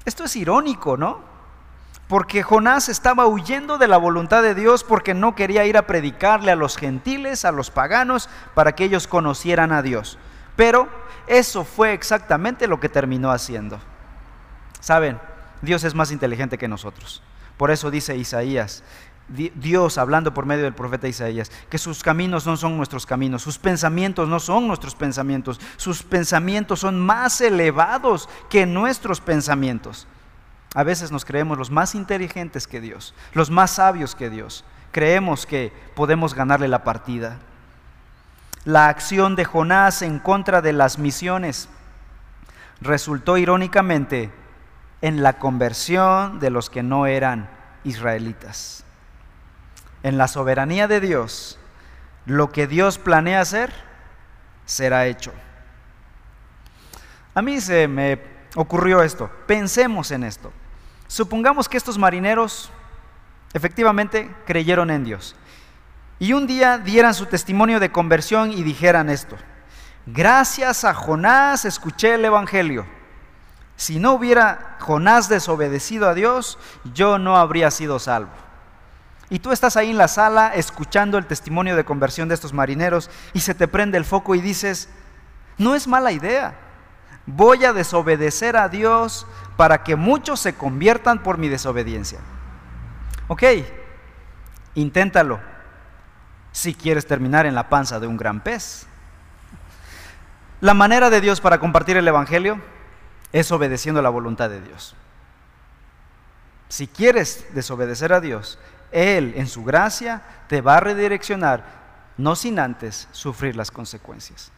Esto 0.06 0.24
es 0.24 0.36
irónico, 0.36 0.98
¿no? 0.98 1.20
Porque 2.08 2.42
Jonás 2.42 2.88
estaba 2.88 3.28
huyendo 3.28 3.78
de 3.78 3.90
la 3.90 3.98
voluntad 3.98 4.42
de 4.42 4.56
Dios 4.56 4.86
porque 4.86 5.14
no 5.14 5.36
quería 5.36 5.66
ir 5.66 5.76
a 5.76 5.88
predicarle 5.88 6.52
a 6.52 6.56
los 6.56 6.78
gentiles, 6.78 7.44
a 7.44 7.52
los 7.52 7.70
paganos, 7.70 8.30
para 8.54 8.74
que 8.74 8.86
ellos 8.86 9.08
conocieran 9.08 9.74
a 9.74 9.82
Dios. 9.82 10.18
Pero 10.56 10.88
eso 11.28 11.66
fue 11.66 11.92
exactamente 11.94 12.68
lo 12.68 12.80
que 12.80 12.88
terminó 12.88 13.32
haciendo. 13.32 13.80
Saben, 14.80 15.20
Dios 15.62 15.84
es 15.84 15.96
más 15.96 16.12
inteligente 16.12 16.58
que 16.58 16.70
nosotros. 16.70 17.22
Por 17.58 17.72
eso 17.72 17.92
dice 17.92 18.16
Isaías, 18.16 18.84
Dios 19.28 19.98
hablando 19.98 20.34
por 20.34 20.46
medio 20.46 20.64
del 20.64 20.74
profeta 20.74 21.08
Isaías, 21.08 21.52
que 21.70 21.78
sus 21.78 22.02
caminos 22.02 22.46
no 22.46 22.56
son 22.58 22.78
nuestros 22.78 23.06
caminos, 23.06 23.42
sus 23.42 23.58
pensamientos 23.58 24.30
no 24.30 24.40
son 24.40 24.68
nuestros 24.68 24.96
pensamientos, 24.96 25.60
sus 25.76 26.04
pensamientos 26.04 26.80
son 26.80 27.00
más 27.00 27.42
elevados 27.42 28.30
que 28.50 28.66
nuestros 28.66 29.20
pensamientos. 29.20 30.08
A 30.74 30.84
veces 30.84 31.12
nos 31.12 31.26
creemos 31.26 31.58
los 31.58 31.72
más 31.72 31.96
inteligentes 31.96 32.68
que 32.68 32.82
Dios, 32.82 33.14
los 33.34 33.50
más 33.50 33.72
sabios 33.72 34.16
que 34.16 34.30
Dios. 34.30 34.64
Creemos 34.92 35.46
que 35.46 35.74
podemos 35.96 36.34
ganarle 36.34 36.68
la 36.68 36.84
partida 36.84 37.40
la 38.68 38.90
acción 38.90 39.38
de 39.38 39.46
Jonás 39.46 40.02
en 40.02 40.20
contra 40.20 40.62
de 40.62 40.74
las 40.74 41.00
misiones 41.00 41.70
resultó 42.82 43.38
irónicamente 43.38 44.30
en 45.02 45.24
la 45.24 45.40
conversión 45.40 46.42
de 46.42 46.50
los 46.50 46.70
que 46.70 46.84
no 46.84 47.06
eran 47.06 47.50
israelitas. 47.86 48.84
En 50.04 50.18
la 50.18 50.28
soberanía 50.28 50.88
de 50.88 51.00
Dios, 51.00 51.60
lo 52.26 52.52
que 52.52 52.68
Dios 52.68 52.98
planea 52.98 53.42
hacer 53.42 53.74
será 54.66 55.08
hecho. 55.08 55.32
A 57.34 57.42
mí 57.42 57.62
se 57.62 57.88
me 57.88 58.20
ocurrió 58.56 59.04
esto, 59.04 59.30
pensemos 59.46 60.12
en 60.12 60.24
esto. 60.24 60.52
Supongamos 61.08 61.70
que 61.70 61.78
estos 61.78 61.98
marineros 61.98 62.70
efectivamente 63.54 64.34
creyeron 64.46 64.92
en 64.92 65.04
Dios 65.04 65.36
y 66.20 66.34
un 66.34 66.48
día 66.48 66.78
dieran 66.80 67.14
su 67.14 67.28
testimonio 67.28 67.80
de 67.80 67.92
conversión 67.92 68.52
y 68.52 68.64
dijeran 68.64 69.10
esto, 69.10 69.38
gracias 70.06 70.84
a 70.84 70.94
Jonás 70.94 71.64
escuché 71.66 72.16
el 72.16 72.26
Evangelio. 72.26 72.86
Si 73.76 74.00
no 74.00 74.14
hubiera 74.14 74.78
Jonás 74.80 75.30
desobedecido 75.30 76.10
a 76.10 76.16
Dios, 76.16 76.58
yo 76.96 77.20
no 77.20 77.38
habría 77.38 77.70
sido 77.70 78.00
salvo. 78.00 78.32
Y 79.30 79.40
tú 79.40 79.52
estás 79.52 79.76
ahí 79.76 79.90
en 79.90 79.98
la 79.98 80.08
sala 80.08 80.54
escuchando 80.56 81.18
el 81.18 81.26
testimonio 81.26 81.76
de 81.76 81.84
conversión 81.84 82.30
de 82.30 82.36
estos 82.36 82.54
marineros 82.54 83.10
y 83.34 83.42
se 83.42 83.54
te 83.54 83.68
prende 83.68 83.98
el 83.98 84.06
foco 84.06 84.36
y 84.36 84.42
dices, 84.42 84.90
no 85.58 85.76
es 85.76 85.88
mala 85.88 86.12
idea. 86.12 86.56
Voy 87.26 87.66
a 87.66 87.74
desobedecer 87.74 88.56
a 88.56 88.70
Dios 88.70 89.28
para 89.58 89.84
que 89.84 89.98
muchos 89.98 90.40
se 90.40 90.56
conviertan 90.56 91.24
por 91.24 91.38
mi 91.38 91.50
desobediencia. 91.50 92.20
Ok, 93.28 93.44
inténtalo 94.76 95.40
si 96.54 96.74
quieres 96.74 97.06
terminar 97.06 97.46
en 97.46 97.56
la 97.56 97.68
panza 97.68 98.00
de 98.00 98.08
un 98.08 98.16
gran 98.16 98.40
pez. 98.40 98.88
La 100.62 100.74
manera 100.74 101.10
de 101.10 101.20
Dios 101.20 101.42
para 101.42 101.60
compartir 101.60 101.98
el 101.98 102.08
Evangelio 102.08 102.62
es 103.34 103.52
obedeciendo 103.52 104.02
la 104.02 104.10
voluntad 104.10 104.50
de 104.50 104.62
Dios. 104.62 104.96
Si 106.70 106.88
quieres 106.88 107.46
desobedecer 107.54 108.14
a 108.14 108.22
Dios, 108.22 108.58
Él 108.92 109.34
en 109.36 109.48
su 109.48 109.64
gracia 109.64 110.22
te 110.48 110.62
va 110.62 110.78
a 110.78 110.80
redireccionar, 110.80 111.64
no 112.18 112.36
sin 112.36 112.60
antes 112.60 113.08
sufrir 113.12 113.56
las 113.56 113.72
consecuencias. 113.72 114.52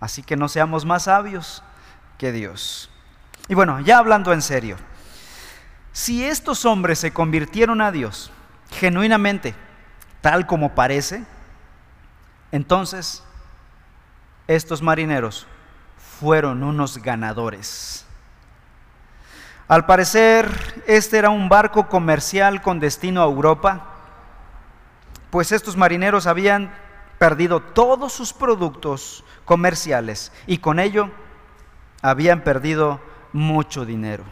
Así 0.00 0.22
que 0.22 0.36
no 0.36 0.48
seamos 0.48 0.84
más 0.84 1.04
sabios 1.04 1.62
que 2.18 2.32
Dios. 2.32 2.90
Y 3.48 3.54
bueno, 3.54 3.80
ya 3.80 3.98
hablando 3.98 4.32
en 4.32 4.42
serio, 4.42 4.76
si 5.92 6.24
estos 6.24 6.64
hombres 6.64 6.98
se 6.98 7.12
convirtieron 7.12 7.80
a 7.80 7.92
Dios 7.92 8.32
genuinamente, 8.70 9.54
tal 10.20 10.46
como 10.46 10.74
parece, 10.74 11.24
entonces 12.50 13.22
estos 14.46 14.82
marineros 14.82 15.46
fueron 16.20 16.62
unos 16.62 16.98
ganadores. 16.98 18.06
Al 19.72 19.86
parecer, 19.86 20.82
este 20.86 21.16
era 21.16 21.30
un 21.30 21.48
barco 21.48 21.88
comercial 21.88 22.60
con 22.60 22.78
destino 22.78 23.22
a 23.22 23.24
Europa, 23.24 23.86
pues 25.30 25.50
estos 25.50 25.78
marineros 25.78 26.26
habían 26.26 26.74
perdido 27.16 27.60
todos 27.60 28.12
sus 28.12 28.34
productos 28.34 29.24
comerciales 29.46 30.30
y 30.46 30.58
con 30.58 30.78
ello 30.78 31.10
habían 32.02 32.44
perdido 32.44 33.00
mucho 33.32 33.86
dinero. 33.86 34.24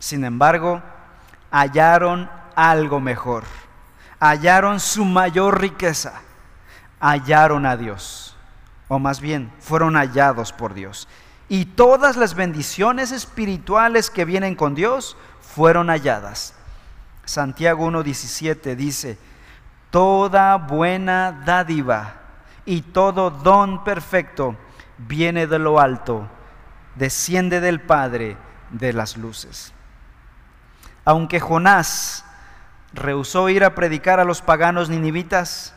Sin 0.00 0.24
embargo, 0.24 0.82
hallaron 1.52 2.28
algo 2.56 2.98
mejor, 2.98 3.44
hallaron 4.18 4.80
su 4.80 5.04
mayor 5.04 5.60
riqueza, 5.60 6.22
hallaron 6.98 7.66
a 7.66 7.76
Dios, 7.76 8.36
o 8.88 8.98
más 8.98 9.20
bien 9.20 9.52
fueron 9.60 9.94
hallados 9.94 10.52
por 10.52 10.74
Dios. 10.74 11.06
Y 11.48 11.64
todas 11.64 12.16
las 12.16 12.34
bendiciones 12.34 13.10
espirituales 13.10 14.10
que 14.10 14.24
vienen 14.24 14.54
con 14.54 14.74
Dios 14.74 15.16
fueron 15.40 15.88
halladas. 15.88 16.54
Santiago 17.24 17.86
1.17 17.90 18.76
dice, 18.76 19.18
toda 19.90 20.56
buena 20.56 21.42
dádiva 21.44 22.14
y 22.64 22.82
todo 22.82 23.30
don 23.30 23.82
perfecto 23.84 24.56
viene 24.98 25.46
de 25.46 25.58
lo 25.58 25.80
alto, 25.80 26.28
desciende 26.96 27.60
del 27.60 27.80
Padre 27.80 28.36
de 28.70 28.92
las 28.92 29.16
luces. 29.16 29.72
Aunque 31.04 31.40
Jonás 31.40 32.24
rehusó 32.92 33.48
ir 33.48 33.64
a 33.64 33.74
predicar 33.74 34.20
a 34.20 34.24
los 34.24 34.42
paganos 34.42 34.90
ninivitas, 34.90 35.74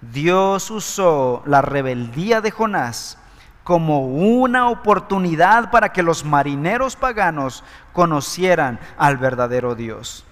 Dios 0.00 0.70
usó 0.70 1.42
la 1.46 1.62
rebeldía 1.62 2.42
de 2.42 2.50
Jonás 2.50 3.18
como 3.64 4.06
una 4.06 4.68
oportunidad 4.68 5.70
para 5.70 5.92
que 5.92 6.02
los 6.02 6.24
marineros 6.24 6.96
paganos 6.96 7.64
conocieran 7.92 8.78
al 8.98 9.16
verdadero 9.16 9.74
Dios. 9.74 10.24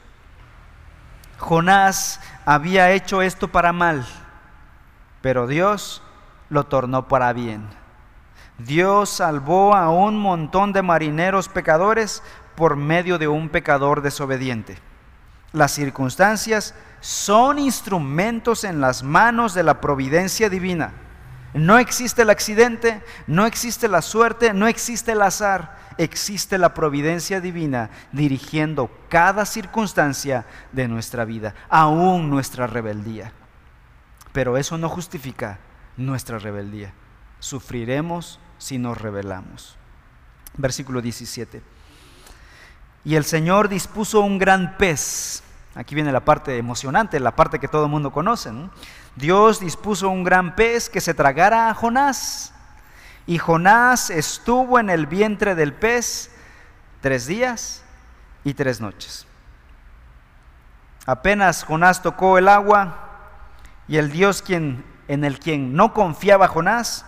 Jonás 1.38 2.20
había 2.44 2.92
hecho 2.92 3.22
esto 3.22 3.48
para 3.48 3.72
mal, 3.72 4.06
pero 5.22 5.46
Dios 5.46 6.02
lo 6.50 6.64
tornó 6.64 7.08
para 7.08 7.32
bien. 7.32 7.66
Dios 8.58 9.08
salvó 9.08 9.74
a 9.74 9.90
un 9.90 10.18
montón 10.18 10.72
de 10.72 10.82
marineros 10.82 11.48
pecadores 11.48 12.22
por 12.54 12.76
medio 12.76 13.18
de 13.18 13.26
un 13.28 13.48
pecador 13.48 14.02
desobediente. 14.02 14.78
Las 15.52 15.72
circunstancias 15.72 16.74
son 17.00 17.58
instrumentos 17.58 18.64
en 18.64 18.80
las 18.80 19.02
manos 19.02 19.54
de 19.54 19.62
la 19.62 19.80
providencia 19.80 20.48
divina. 20.48 20.92
No 21.54 21.78
existe 21.78 22.22
el 22.22 22.30
accidente, 22.30 23.02
no 23.26 23.46
existe 23.46 23.86
la 23.88 24.00
suerte, 24.00 24.54
no 24.54 24.66
existe 24.66 25.12
el 25.12 25.22
azar, 25.22 25.76
existe 25.98 26.56
la 26.56 26.72
providencia 26.72 27.40
divina 27.40 27.90
dirigiendo 28.12 28.90
cada 29.08 29.44
circunstancia 29.44 30.46
de 30.72 30.88
nuestra 30.88 31.24
vida, 31.24 31.54
aún 31.68 32.30
nuestra 32.30 32.66
rebeldía. 32.66 33.32
Pero 34.32 34.56
eso 34.56 34.78
no 34.78 34.88
justifica 34.88 35.58
nuestra 35.98 36.38
rebeldía. 36.38 36.94
Sufriremos 37.38 38.40
si 38.56 38.78
nos 38.78 38.98
rebelamos. 38.98 39.76
Versículo 40.56 41.02
17. 41.02 41.62
Y 43.04 43.14
el 43.16 43.24
Señor 43.24 43.68
dispuso 43.68 44.20
un 44.20 44.38
gran 44.38 44.76
pez. 44.78 45.42
Aquí 45.74 45.94
viene 45.94 46.12
la 46.12 46.24
parte 46.24 46.56
emocionante, 46.56 47.18
la 47.18 47.34
parte 47.34 47.58
que 47.58 47.68
todo 47.68 47.84
el 47.84 47.90
mundo 47.90 48.12
conoce. 48.12 48.50
Dios 49.16 49.60
dispuso 49.60 50.08
un 50.08 50.24
gran 50.24 50.54
pez 50.54 50.88
que 50.88 51.00
se 51.00 51.14
tragara 51.14 51.68
a 51.68 51.74
Jonás. 51.74 52.52
Y 53.26 53.38
Jonás 53.38 54.10
estuvo 54.10 54.78
en 54.78 54.90
el 54.90 55.06
vientre 55.06 55.54
del 55.54 55.72
pez 55.72 56.30
tres 57.00 57.26
días 57.26 57.84
y 58.44 58.54
tres 58.54 58.80
noches. 58.80 59.26
Apenas 61.06 61.64
Jonás 61.64 62.02
tocó 62.02 62.38
el 62.38 62.48
agua 62.48 63.10
y 63.88 63.96
el 63.96 64.10
Dios 64.10 64.42
quien, 64.42 64.84
en 65.08 65.24
el 65.24 65.38
quien 65.38 65.74
no 65.74 65.92
confiaba 65.92 66.48
Jonás 66.48 67.04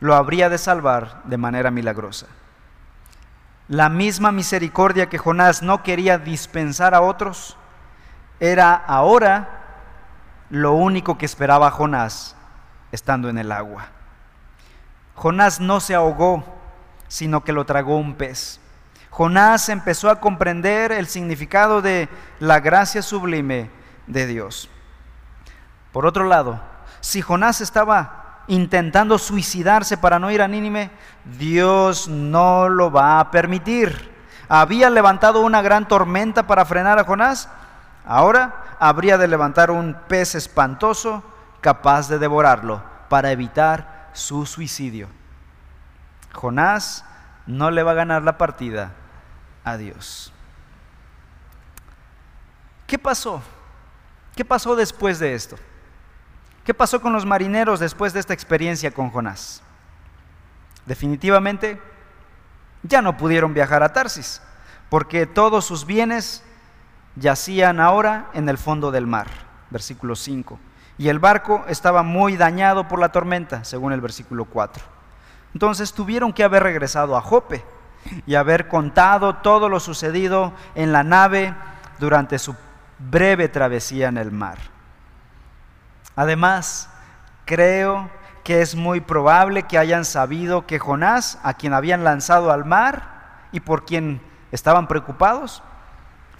lo 0.00 0.14
habría 0.14 0.48
de 0.48 0.58
salvar 0.58 1.22
de 1.24 1.36
manera 1.36 1.70
milagrosa. 1.70 2.26
La 3.68 3.88
misma 3.88 4.32
misericordia 4.32 5.08
que 5.08 5.18
Jonás 5.18 5.62
no 5.62 5.82
quería 5.82 6.18
dispensar 6.18 6.94
a 6.94 7.00
otros 7.00 7.56
era 8.40 8.74
ahora 8.74 9.63
lo 10.50 10.72
único 10.72 11.18
que 11.18 11.26
esperaba 11.26 11.70
Jonás 11.70 12.36
estando 12.92 13.28
en 13.28 13.38
el 13.38 13.52
agua. 13.52 13.86
Jonás 15.14 15.60
no 15.60 15.80
se 15.80 15.94
ahogó, 15.94 16.44
sino 17.08 17.44
que 17.44 17.52
lo 17.52 17.64
tragó 17.64 17.96
un 17.96 18.14
pez. 18.14 18.60
Jonás 19.10 19.68
empezó 19.68 20.10
a 20.10 20.20
comprender 20.20 20.90
el 20.90 21.06
significado 21.06 21.82
de 21.82 22.08
la 22.40 22.60
gracia 22.60 23.00
sublime 23.00 23.70
de 24.06 24.26
Dios. 24.26 24.68
Por 25.92 26.06
otro 26.06 26.24
lado, 26.24 26.60
si 27.00 27.22
Jonás 27.22 27.60
estaba 27.60 28.42
intentando 28.48 29.18
suicidarse 29.18 29.96
para 29.96 30.18
no 30.18 30.30
ir 30.30 30.42
a 30.42 30.48
Nínive, 30.48 30.90
Dios 31.38 32.08
no 32.08 32.68
lo 32.68 32.90
va 32.90 33.20
a 33.20 33.30
permitir. 33.30 34.12
Había 34.48 34.90
levantado 34.90 35.40
una 35.42 35.62
gran 35.62 35.86
tormenta 35.86 36.46
para 36.46 36.64
frenar 36.64 36.98
a 36.98 37.04
Jonás, 37.04 37.48
ahora 38.04 38.76
habría 38.78 39.18
de 39.18 39.28
levantar 39.28 39.70
un 39.70 39.94
pez 40.08 40.34
espantoso 40.34 41.22
capaz 41.60 42.08
de 42.08 42.18
devorarlo 42.18 42.82
para 43.08 43.30
evitar 43.32 44.10
su 44.12 44.46
suicidio. 44.46 45.08
Jonás 46.32 47.04
no 47.46 47.70
le 47.70 47.82
va 47.82 47.92
a 47.92 47.94
ganar 47.94 48.22
la 48.22 48.38
partida 48.38 48.92
a 49.64 49.76
Dios. 49.76 50.32
¿Qué 52.86 52.98
pasó? 52.98 53.42
¿Qué 54.36 54.44
pasó 54.44 54.76
después 54.76 55.18
de 55.18 55.34
esto? 55.34 55.56
¿Qué 56.64 56.74
pasó 56.74 57.00
con 57.00 57.12
los 57.12 57.26
marineros 57.26 57.80
después 57.80 58.12
de 58.12 58.20
esta 58.20 58.34
experiencia 58.34 58.90
con 58.90 59.10
Jonás? 59.10 59.62
Definitivamente 60.86 61.80
ya 62.82 63.00
no 63.00 63.16
pudieron 63.16 63.54
viajar 63.54 63.82
a 63.82 63.92
Tarsis, 63.92 64.42
porque 64.90 65.26
todos 65.26 65.64
sus 65.64 65.86
bienes 65.86 66.42
yacían 67.16 67.80
ahora 67.80 68.26
en 68.34 68.48
el 68.48 68.58
fondo 68.58 68.90
del 68.90 69.06
mar, 69.06 69.28
versículo 69.70 70.16
5. 70.16 70.58
Y 70.98 71.08
el 71.08 71.18
barco 71.18 71.64
estaba 71.68 72.02
muy 72.02 72.36
dañado 72.36 72.86
por 72.88 72.98
la 72.98 73.10
tormenta, 73.10 73.64
según 73.64 73.92
el 73.92 74.00
versículo 74.00 74.44
4. 74.44 74.82
Entonces 75.52 75.92
tuvieron 75.92 76.32
que 76.32 76.44
haber 76.44 76.62
regresado 76.62 77.16
a 77.16 77.20
Jope 77.20 77.64
y 78.26 78.34
haber 78.34 78.68
contado 78.68 79.36
todo 79.36 79.68
lo 79.68 79.80
sucedido 79.80 80.52
en 80.74 80.92
la 80.92 81.02
nave 81.02 81.54
durante 81.98 82.38
su 82.38 82.54
breve 82.98 83.48
travesía 83.48 84.08
en 84.08 84.18
el 84.18 84.30
mar. 84.30 84.58
Además, 86.16 86.90
creo 87.44 88.10
que 88.44 88.60
es 88.60 88.74
muy 88.74 89.00
probable 89.00 89.64
que 89.64 89.78
hayan 89.78 90.04
sabido 90.04 90.66
que 90.66 90.78
Jonás, 90.78 91.38
a 91.42 91.54
quien 91.54 91.72
habían 91.72 92.04
lanzado 92.04 92.52
al 92.52 92.64
mar 92.64 93.48
y 93.52 93.60
por 93.60 93.84
quien 93.84 94.20
estaban 94.52 94.86
preocupados, 94.86 95.62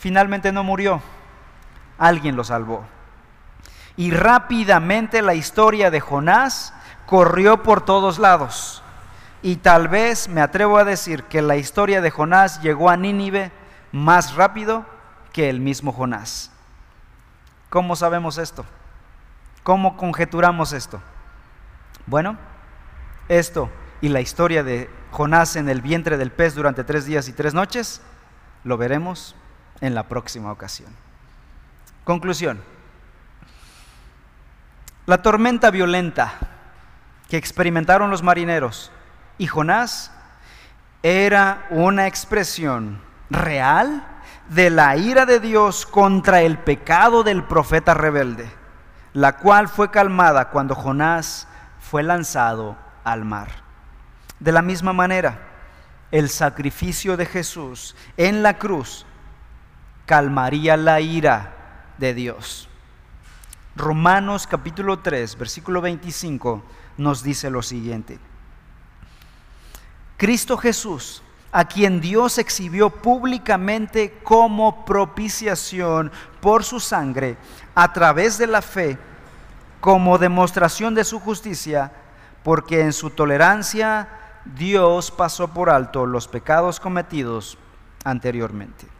finalmente 0.04 0.52
no 0.52 0.62
murió. 0.64 1.00
Alguien 1.96 2.36
lo 2.36 2.44
salvó. 2.44 2.84
Y 3.96 4.10
rápidamente 4.10 5.22
la 5.22 5.32
historia 5.32 5.90
de 5.90 6.00
Jonás 6.00 6.74
corrió 7.06 7.62
por 7.62 7.86
todos 7.86 8.18
lados. 8.18 8.82
Y 9.40 9.56
tal 9.56 9.88
vez 9.88 10.28
me 10.28 10.42
atrevo 10.42 10.76
a 10.76 10.84
decir 10.84 11.24
que 11.24 11.40
la 11.40 11.56
historia 11.56 12.02
de 12.02 12.10
Jonás 12.10 12.60
llegó 12.60 12.90
a 12.90 12.98
Nínive 12.98 13.50
más 13.92 14.34
rápido 14.34 14.84
que 15.32 15.48
el 15.48 15.60
mismo 15.60 15.90
Jonás. 15.90 16.50
¿Cómo 17.70 17.96
sabemos 17.96 18.36
esto? 18.36 18.66
¿Cómo 19.62 19.96
conjeturamos 19.96 20.74
esto? 20.74 21.00
Bueno, 22.04 22.36
esto 23.28 23.70
y 24.02 24.10
la 24.10 24.20
historia 24.20 24.62
de 24.62 24.90
Jonás 25.12 25.56
en 25.56 25.70
el 25.70 25.80
vientre 25.80 26.18
del 26.18 26.30
pez 26.30 26.54
durante 26.54 26.84
tres 26.84 27.06
días 27.06 27.26
y 27.28 27.32
tres 27.32 27.54
noches, 27.54 28.02
lo 28.64 28.76
veremos 28.76 29.34
en 29.80 29.94
la 29.94 30.04
próxima 30.04 30.52
ocasión. 30.52 30.90
Conclusión. 32.04 32.62
La 35.06 35.22
tormenta 35.22 35.70
violenta 35.70 36.32
que 37.28 37.36
experimentaron 37.36 38.10
los 38.10 38.22
marineros 38.22 38.90
y 39.38 39.46
Jonás 39.46 40.10
era 41.02 41.66
una 41.70 42.06
expresión 42.06 43.00
real 43.28 44.06
de 44.48 44.70
la 44.70 44.96
ira 44.96 45.26
de 45.26 45.40
Dios 45.40 45.86
contra 45.86 46.42
el 46.42 46.58
pecado 46.58 47.22
del 47.22 47.44
profeta 47.44 47.94
rebelde 47.94 48.64
la 49.14 49.36
cual 49.36 49.68
fue 49.68 49.90
calmada 49.90 50.50
cuando 50.50 50.74
Jonás 50.74 51.46
fue 51.80 52.02
lanzado 52.02 52.76
al 53.04 53.24
mar. 53.24 53.48
De 54.40 54.52
la 54.52 54.60
misma 54.60 54.92
manera, 54.92 55.38
el 56.10 56.28
sacrificio 56.28 57.16
de 57.16 57.24
Jesús 57.24 57.96
en 58.16 58.42
la 58.42 58.58
cruz 58.58 59.06
calmaría 60.06 60.76
la 60.76 61.00
ira 61.00 61.54
de 61.98 62.14
Dios. 62.14 62.68
Romanos 63.76 64.46
capítulo 64.46 65.00
3, 65.00 65.36
versículo 65.36 65.80
25 65.80 66.62
nos 66.98 67.22
dice 67.22 67.50
lo 67.50 67.62
siguiente. 67.62 68.18
Cristo 70.16 70.56
Jesús, 70.56 71.22
a 71.50 71.66
quien 71.66 72.00
Dios 72.00 72.38
exhibió 72.38 72.90
públicamente 72.90 74.18
como 74.22 74.84
propiciación 74.84 76.12
por 76.40 76.64
su 76.64 76.78
sangre, 76.80 77.36
a 77.74 77.92
través 77.92 78.38
de 78.38 78.46
la 78.46 78.62
fe, 78.62 78.98
como 79.80 80.18
demostración 80.18 80.94
de 80.94 81.04
su 81.04 81.18
justicia, 81.20 81.92
porque 82.42 82.80
en 82.80 82.92
su 82.92 83.10
tolerancia 83.10 84.08
Dios 84.44 85.10
pasó 85.10 85.48
por 85.48 85.70
alto 85.70 86.06
los 86.06 86.28
pecados 86.28 86.78
cometidos 86.78 87.58
anteriormente. 88.04 88.93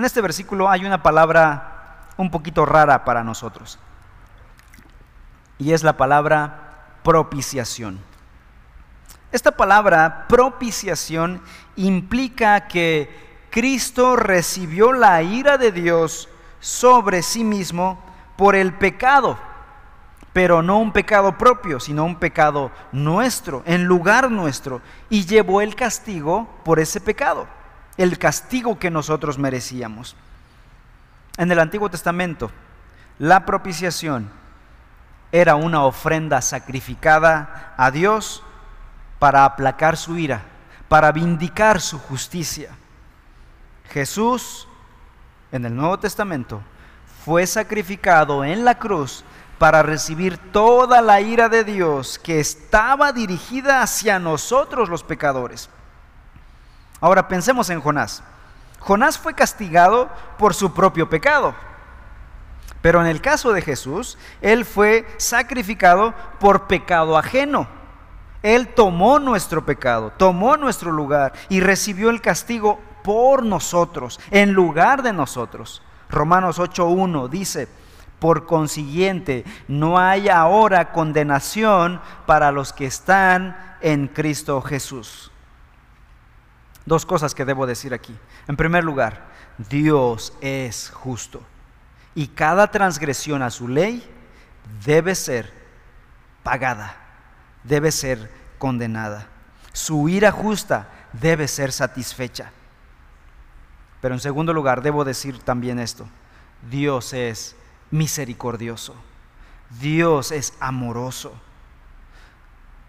En 0.00 0.06
este 0.06 0.22
versículo 0.22 0.70
hay 0.70 0.86
una 0.86 1.02
palabra 1.02 2.06
un 2.16 2.30
poquito 2.30 2.64
rara 2.64 3.04
para 3.04 3.22
nosotros, 3.22 3.78
y 5.58 5.74
es 5.74 5.82
la 5.82 5.98
palabra 5.98 6.96
propiciación. 7.02 8.00
Esta 9.30 9.50
palabra 9.50 10.24
propiciación 10.26 11.42
implica 11.76 12.66
que 12.66 13.44
Cristo 13.50 14.16
recibió 14.16 14.94
la 14.94 15.22
ira 15.22 15.58
de 15.58 15.70
Dios 15.70 16.30
sobre 16.60 17.22
sí 17.22 17.44
mismo 17.44 18.02
por 18.38 18.56
el 18.56 18.72
pecado, 18.72 19.36
pero 20.32 20.62
no 20.62 20.78
un 20.78 20.92
pecado 20.92 21.36
propio, 21.36 21.78
sino 21.78 22.06
un 22.06 22.16
pecado 22.16 22.70
nuestro, 22.90 23.62
en 23.66 23.84
lugar 23.84 24.30
nuestro, 24.30 24.80
y 25.10 25.26
llevó 25.26 25.60
el 25.60 25.74
castigo 25.74 26.48
por 26.64 26.80
ese 26.80 27.02
pecado, 27.02 27.46
el 28.02 28.18
castigo 28.18 28.78
que 28.78 28.90
nosotros 28.90 29.38
merecíamos. 29.38 30.16
En 31.36 31.52
el 31.52 31.58
Antiguo 31.58 31.90
Testamento, 31.90 32.50
la 33.18 33.44
propiciación 33.44 34.30
era 35.32 35.54
una 35.54 35.84
ofrenda 35.84 36.40
sacrificada 36.40 37.74
a 37.76 37.90
Dios 37.90 38.42
para 39.18 39.44
aplacar 39.44 39.98
su 39.98 40.16
ira, 40.16 40.40
para 40.88 41.12
vindicar 41.12 41.78
su 41.78 41.98
justicia. 41.98 42.70
Jesús, 43.90 44.66
en 45.52 45.66
el 45.66 45.76
Nuevo 45.76 45.98
Testamento, 45.98 46.62
fue 47.22 47.46
sacrificado 47.46 48.46
en 48.46 48.64
la 48.64 48.78
cruz 48.78 49.24
para 49.58 49.82
recibir 49.82 50.38
toda 50.38 51.02
la 51.02 51.20
ira 51.20 51.50
de 51.50 51.64
Dios 51.64 52.18
que 52.18 52.40
estaba 52.40 53.12
dirigida 53.12 53.82
hacia 53.82 54.18
nosotros 54.18 54.88
los 54.88 55.02
pecadores. 55.02 55.68
Ahora 57.00 57.28
pensemos 57.28 57.70
en 57.70 57.80
Jonás. 57.80 58.22
Jonás 58.80 59.18
fue 59.18 59.34
castigado 59.34 60.08
por 60.38 60.54
su 60.54 60.72
propio 60.72 61.08
pecado. 61.08 61.54
Pero 62.82 63.00
en 63.00 63.06
el 63.06 63.20
caso 63.20 63.52
de 63.52 63.62
Jesús, 63.62 64.18
Él 64.40 64.64
fue 64.64 65.06
sacrificado 65.18 66.14
por 66.38 66.66
pecado 66.66 67.16
ajeno. 67.18 67.68
Él 68.42 68.68
tomó 68.68 69.18
nuestro 69.18 69.66
pecado, 69.66 70.12
tomó 70.16 70.56
nuestro 70.56 70.92
lugar 70.92 71.34
y 71.50 71.60
recibió 71.60 72.08
el 72.08 72.22
castigo 72.22 72.80
por 73.04 73.42
nosotros, 73.44 74.18
en 74.30 74.52
lugar 74.52 75.02
de 75.02 75.12
nosotros. 75.12 75.82
Romanos 76.08 76.58
8.1 76.58 77.28
dice, 77.28 77.68
por 78.18 78.46
consiguiente, 78.46 79.44
no 79.68 79.98
hay 79.98 80.28
ahora 80.28 80.92
condenación 80.92 82.00
para 82.26 82.50
los 82.50 82.72
que 82.72 82.86
están 82.86 83.76
en 83.80 84.08
Cristo 84.08 84.60
Jesús. 84.62 85.29
Dos 86.86 87.06
cosas 87.06 87.34
que 87.34 87.44
debo 87.44 87.66
decir 87.66 87.94
aquí. 87.94 88.16
En 88.48 88.56
primer 88.56 88.84
lugar, 88.84 89.28
Dios 89.68 90.32
es 90.40 90.90
justo 90.90 91.42
y 92.14 92.28
cada 92.28 92.70
transgresión 92.70 93.42
a 93.42 93.50
su 93.50 93.68
ley 93.68 94.08
debe 94.84 95.14
ser 95.14 95.52
pagada, 96.42 96.96
debe 97.64 97.92
ser 97.92 98.30
condenada. 98.58 99.28
Su 99.72 100.08
ira 100.08 100.32
justa 100.32 100.88
debe 101.12 101.46
ser 101.46 101.72
satisfecha. 101.72 102.52
Pero 104.00 104.14
en 104.14 104.20
segundo 104.20 104.52
lugar, 104.52 104.82
debo 104.82 105.04
decir 105.04 105.38
también 105.40 105.78
esto. 105.78 106.08
Dios 106.70 107.12
es 107.12 107.54
misericordioso. 107.90 108.94
Dios 109.80 110.32
es 110.32 110.54
amoroso. 110.58 111.32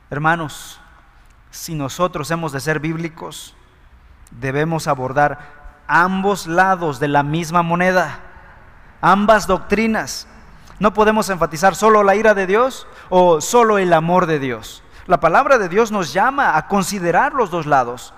Hermanos, 0.09 0.79
si 1.51 1.75
nosotros 1.75 2.31
hemos 2.31 2.51
de 2.51 2.59
ser 2.59 2.79
bíblicos, 2.79 3.55
debemos 4.31 4.87
abordar 4.87 5.39
ambos 5.87 6.47
lados 6.47 6.99
de 6.99 7.07
la 7.07 7.23
misma 7.23 7.61
moneda, 7.63 8.19
ambas 9.01 9.47
doctrinas. 9.47 10.27
No 10.79 10.93
podemos 10.93 11.29
enfatizar 11.29 11.75
solo 11.75 12.03
la 12.03 12.15
ira 12.15 12.33
de 12.33 12.47
Dios 12.47 12.87
o 13.09 13.41
solo 13.41 13.77
el 13.77 13.93
amor 13.93 14.25
de 14.25 14.39
Dios. 14.39 14.83
La 15.05 15.19
palabra 15.19 15.57
de 15.57 15.69
Dios 15.69 15.91
nos 15.91 16.13
llama 16.13 16.57
a 16.57 16.67
considerar 16.67 17.33
los 17.33 17.51
dos 17.51 17.65
lados. 17.65 18.13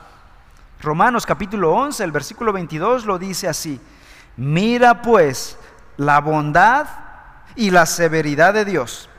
Romanos 0.82 1.26
capítulo 1.26 1.73
11, 1.73 2.04
el 2.04 2.12
versículo 2.12 2.54
22 2.54 3.06
lo 3.06 3.17
dice 3.17 3.47
así. 3.47 3.82
Mira 4.38 5.02
pues 5.02 5.58
la 5.97 6.19
bondad 6.19 6.88
y 7.56 7.71
la 7.71 7.86
severidad 7.86 8.54
de 8.54 8.65
Dios. 8.65 9.10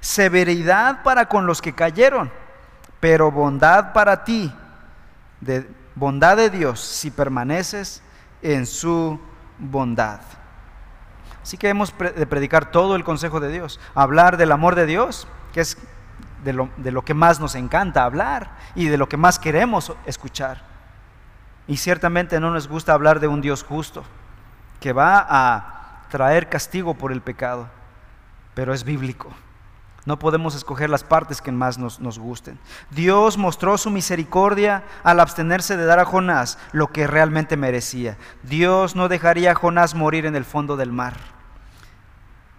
Severidad 0.00 1.02
para 1.02 1.26
con 1.26 1.46
los 1.46 1.62
que 1.62 1.74
cayeron, 1.74 2.30
pero 3.00 3.30
bondad 3.30 3.92
para 3.92 4.24
ti. 4.24 4.52
De, 5.40 5.68
bondad 5.94 6.36
de 6.36 6.50
Dios 6.50 6.80
si 6.80 7.10
permaneces 7.10 8.02
en 8.42 8.66
su 8.66 9.20
bondad. 9.58 10.20
Así 11.42 11.56
que 11.56 11.68
hemos 11.68 11.94
de 11.98 12.26
predicar 12.26 12.70
todo 12.70 12.94
el 12.94 13.04
consejo 13.04 13.40
de 13.40 13.50
Dios, 13.50 13.80
hablar 13.94 14.36
del 14.36 14.52
amor 14.52 14.74
de 14.74 14.86
Dios, 14.86 15.26
que 15.52 15.60
es 15.60 15.76
de 16.44 16.52
lo, 16.52 16.70
de 16.76 16.92
lo 16.92 17.02
que 17.02 17.14
más 17.14 17.40
nos 17.40 17.54
encanta 17.54 18.04
hablar 18.04 18.56
y 18.74 18.86
de 18.86 18.96
lo 18.96 19.08
que 19.08 19.16
más 19.16 19.38
queremos 19.38 19.92
escuchar. 20.06 20.62
Y 21.66 21.76
ciertamente 21.76 22.40
no 22.40 22.50
nos 22.50 22.68
gusta 22.68 22.92
hablar 22.92 23.20
de 23.20 23.28
un 23.28 23.40
Dios 23.40 23.64
justo, 23.64 24.04
que 24.80 24.92
va 24.92 25.26
a 25.28 26.06
traer 26.10 26.48
castigo 26.48 26.94
por 26.94 27.12
el 27.12 27.22
pecado, 27.22 27.68
pero 28.54 28.74
es 28.74 28.84
bíblico. 28.84 29.30
No 30.04 30.18
podemos 30.18 30.56
escoger 30.56 30.90
las 30.90 31.04
partes 31.04 31.40
que 31.40 31.52
más 31.52 31.78
nos, 31.78 32.00
nos, 32.00 32.18
gusten. 32.18 32.58
Dios 32.90 33.38
mostró 33.38 33.78
su 33.78 33.88
misericordia 33.88 34.82
al 35.04 35.20
abstenerse 35.20 35.76
de 35.76 35.84
dar 35.84 36.00
a 36.00 36.04
Jonás 36.04 36.58
lo 36.72 36.88
que 36.88 37.06
realmente 37.06 37.56
merecía. 37.56 38.16
Dios 38.42 38.96
no 38.96 39.08
dejaría 39.08 39.52
a 39.52 39.54
Jonás 39.54 39.94
morir 39.94 40.26
en 40.26 40.34
el 40.34 40.44
fondo 40.44 40.76
del 40.76 40.90
mar. 40.90 41.14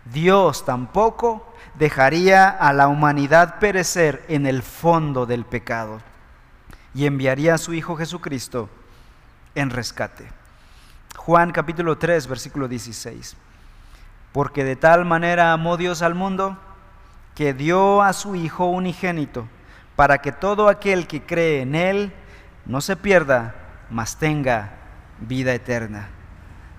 Dios 0.05 0.63
tampoco 0.65 1.53
dejaría 1.75 2.49
a 2.49 2.71
la 2.71 2.87
humanidad 2.87 3.59
perecer 3.59 4.23
en 4.29 4.45
el 4.45 4.63
fondo 4.63 5.25
del 5.25 5.43
pecado 5.43 6.01
y 6.93 7.05
enviaría 7.05 7.55
a 7.55 7.57
su 7.57 7.73
Hijo 7.73 7.97
Jesucristo 7.97 8.69
en 9.55 9.69
rescate. 9.69 10.29
Juan 11.17 11.51
capítulo 11.51 11.97
3, 11.97 12.27
versículo 12.27 12.67
16. 12.67 13.35
Porque 14.31 14.63
de 14.63 14.75
tal 14.75 15.03
manera 15.05 15.51
amó 15.53 15.77
Dios 15.77 16.01
al 16.01 16.15
mundo 16.15 16.57
que 17.35 17.53
dio 17.53 18.01
a 18.01 18.13
su 18.13 18.35
Hijo 18.35 18.65
unigénito, 18.65 19.47
para 19.95 20.19
que 20.19 20.31
todo 20.31 20.69
aquel 20.69 21.07
que 21.07 21.23
cree 21.23 21.61
en 21.61 21.75
Él 21.75 22.13
no 22.65 22.81
se 22.81 22.95
pierda, 22.95 23.55
mas 23.89 24.17
tenga 24.17 24.73
vida 25.19 25.53
eterna. 25.53 26.09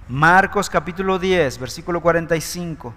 Marcos 0.09 0.69
capítulo 0.69 1.19
10, 1.19 1.59
versículo 1.59 2.01
45. 2.01 2.95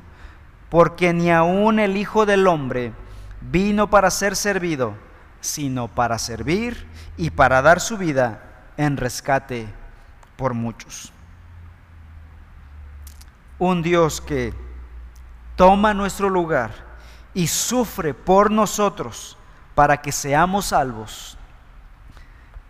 Porque 0.70 1.14
ni 1.14 1.32
aun 1.32 1.80
el 1.80 1.96
Hijo 1.96 2.26
del 2.26 2.48
Hombre 2.48 2.94
vino 3.42 3.90
para 3.90 4.12
ser 4.12 4.36
servido, 4.36 4.96
sino 5.40 5.88
para 5.88 6.20
servir 6.20 6.88
y 7.16 7.30
para 7.30 7.62
dar 7.62 7.80
su 7.80 7.98
vida 7.98 8.44
en 8.76 8.98
rescate 8.98 9.68
por 10.36 10.54
muchos. 10.54 11.14
Un 13.60 13.82
Dios 13.82 14.22
que 14.22 14.54
toma 15.56 15.94
nuestro 15.94 16.30
lugar 16.30 16.87
y 17.38 17.46
sufre 17.46 18.16
por 18.16 18.50
nosotros 18.50 19.38
para 19.76 20.02
que 20.02 20.12
seamos 20.12 20.66
salvos, 20.66 21.38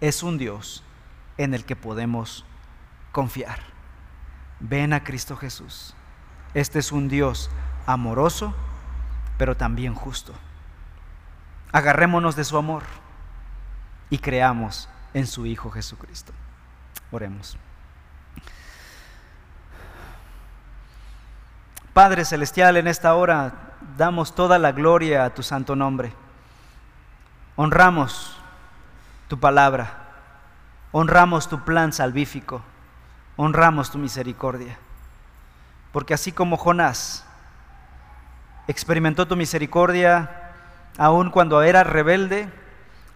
es 0.02 0.24
un 0.24 0.38
Dios 0.38 0.84
en 1.38 1.54
el 1.54 1.64
que 1.64 1.78
podemos 1.78 2.44
confiar. 3.14 3.60
Ven 4.60 4.92
a 4.92 5.06
Cristo 5.06 5.38
Jesús. 5.38 5.96
Este 6.54 6.80
es 6.80 6.92
un 6.92 7.08
Dios 7.08 7.50
amoroso, 7.86 8.54
pero 9.38 9.56
también 9.56 9.96
justo. 9.96 10.34
Agarrémonos 11.72 12.36
de 12.36 12.44
su 12.44 12.58
amor 12.58 12.84
y 14.10 14.18
creamos 14.18 14.90
en 15.14 15.28
su 15.28 15.46
Hijo 15.46 15.72
Jesucristo. 15.72 16.34
Oremos. 17.12 17.58
Padre 21.94 22.26
Celestial, 22.26 22.76
en 22.76 22.88
esta 22.88 23.16
hora 23.16 23.67
damos 23.98 24.36
toda 24.36 24.60
la 24.60 24.72
gloria 24.72 25.26
a 25.26 25.32
tu 25.32 25.42
santo 25.42 25.76
nombre. 25.76 26.14
Honramos 27.56 28.38
tu 29.28 29.40
palabra, 29.40 29.92
honramos 30.92 31.50
tu 31.50 31.66
plan 31.66 31.92
salvífico, 31.92 32.62
honramos 33.36 33.90
tu 33.90 33.98
misericordia. 33.98 34.78
Porque 35.92 36.14
así 36.14 36.32
como 36.32 36.58
Jonás 36.58 37.26
experimentó 38.68 39.28
tu 39.28 39.36
misericordia 39.36 40.54
aun 40.98 41.32
cuando 41.32 41.64
era 41.64 41.84
rebelde, 41.84 42.50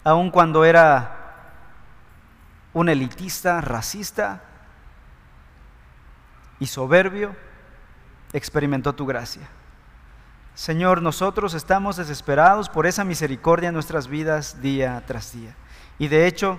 aun 0.02 0.30
cuando 0.30 0.64
era 0.64 1.18
un 2.72 2.88
elitista, 2.88 3.60
racista 3.60 4.42
y 6.58 6.66
soberbio, 6.66 7.36
experimentó 8.32 8.94
tu 8.94 9.06
gracia. 9.06 9.48
Señor, 10.54 11.00
nosotros 11.00 11.54
estamos 11.54 11.96
desesperados 11.96 12.68
por 12.68 12.86
esa 12.86 13.04
misericordia 13.04 13.68
en 13.68 13.74
nuestras 13.74 14.06
vidas 14.06 14.60
día 14.60 15.02
tras 15.06 15.32
día. 15.32 15.54
Y 15.98 16.08
de 16.08 16.26
hecho, 16.26 16.58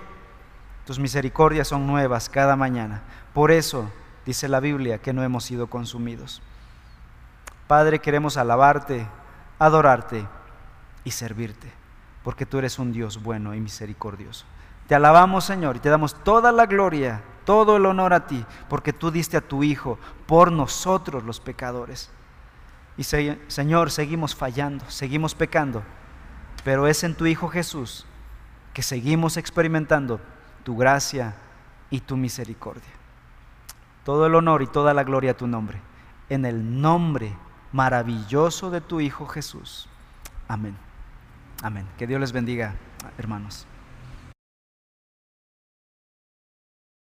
tus 0.84 0.98
misericordias 0.98 1.68
son 1.68 1.86
nuevas 1.86 2.28
cada 2.28 2.56
mañana. 2.56 3.02
Por 3.32 3.52
eso 3.52 3.90
dice 4.26 4.48
la 4.48 4.58
Biblia 4.58 4.98
que 4.98 5.12
no 5.12 5.22
hemos 5.22 5.44
sido 5.44 5.68
consumidos. 5.68 6.42
Padre, 7.68 8.00
queremos 8.00 8.36
alabarte, 8.36 9.06
adorarte 9.58 10.26
y 11.04 11.12
servirte, 11.12 11.72
porque 12.24 12.46
tú 12.46 12.58
eres 12.58 12.78
un 12.80 12.92
Dios 12.92 13.22
bueno 13.22 13.54
y 13.54 13.60
misericordioso. 13.60 14.44
Te 14.88 14.94
alabamos, 14.94 15.44
Señor, 15.44 15.76
y 15.76 15.78
te 15.80 15.88
damos 15.88 16.14
toda 16.24 16.52
la 16.52 16.66
gloria, 16.66 17.22
todo 17.44 17.76
el 17.76 17.86
honor 17.86 18.12
a 18.12 18.26
ti, 18.26 18.44
porque 18.68 18.92
tú 18.92 19.10
diste 19.10 19.36
a 19.36 19.40
tu 19.40 19.62
Hijo 19.62 19.98
por 20.26 20.52
nosotros 20.52 21.24
los 21.24 21.40
pecadores. 21.40 22.10
Y 22.96 23.04
Señor, 23.04 23.90
seguimos 23.90 24.34
fallando, 24.34 24.84
seguimos 24.88 25.34
pecando, 25.34 25.82
pero 26.62 26.86
es 26.86 27.02
en 27.02 27.14
tu 27.14 27.26
Hijo 27.26 27.48
Jesús 27.48 28.06
que 28.72 28.82
seguimos 28.82 29.36
experimentando 29.36 30.20
tu 30.62 30.76
gracia 30.76 31.34
y 31.90 32.00
tu 32.00 32.16
misericordia. 32.16 32.82
Todo 34.04 34.26
el 34.26 34.34
honor 34.34 34.62
y 34.62 34.66
toda 34.66 34.94
la 34.94 35.04
gloria 35.04 35.32
a 35.32 35.36
tu 35.36 35.46
nombre, 35.46 35.80
en 36.28 36.44
el 36.44 36.80
nombre 36.80 37.34
maravilloso 37.72 38.70
de 38.70 38.80
tu 38.80 39.00
Hijo 39.00 39.26
Jesús. 39.26 39.88
Amén. 40.46 40.76
Amén. 41.62 41.86
Que 41.98 42.06
Dios 42.06 42.20
les 42.20 42.32
bendiga, 42.32 42.74
hermanos. 43.18 43.66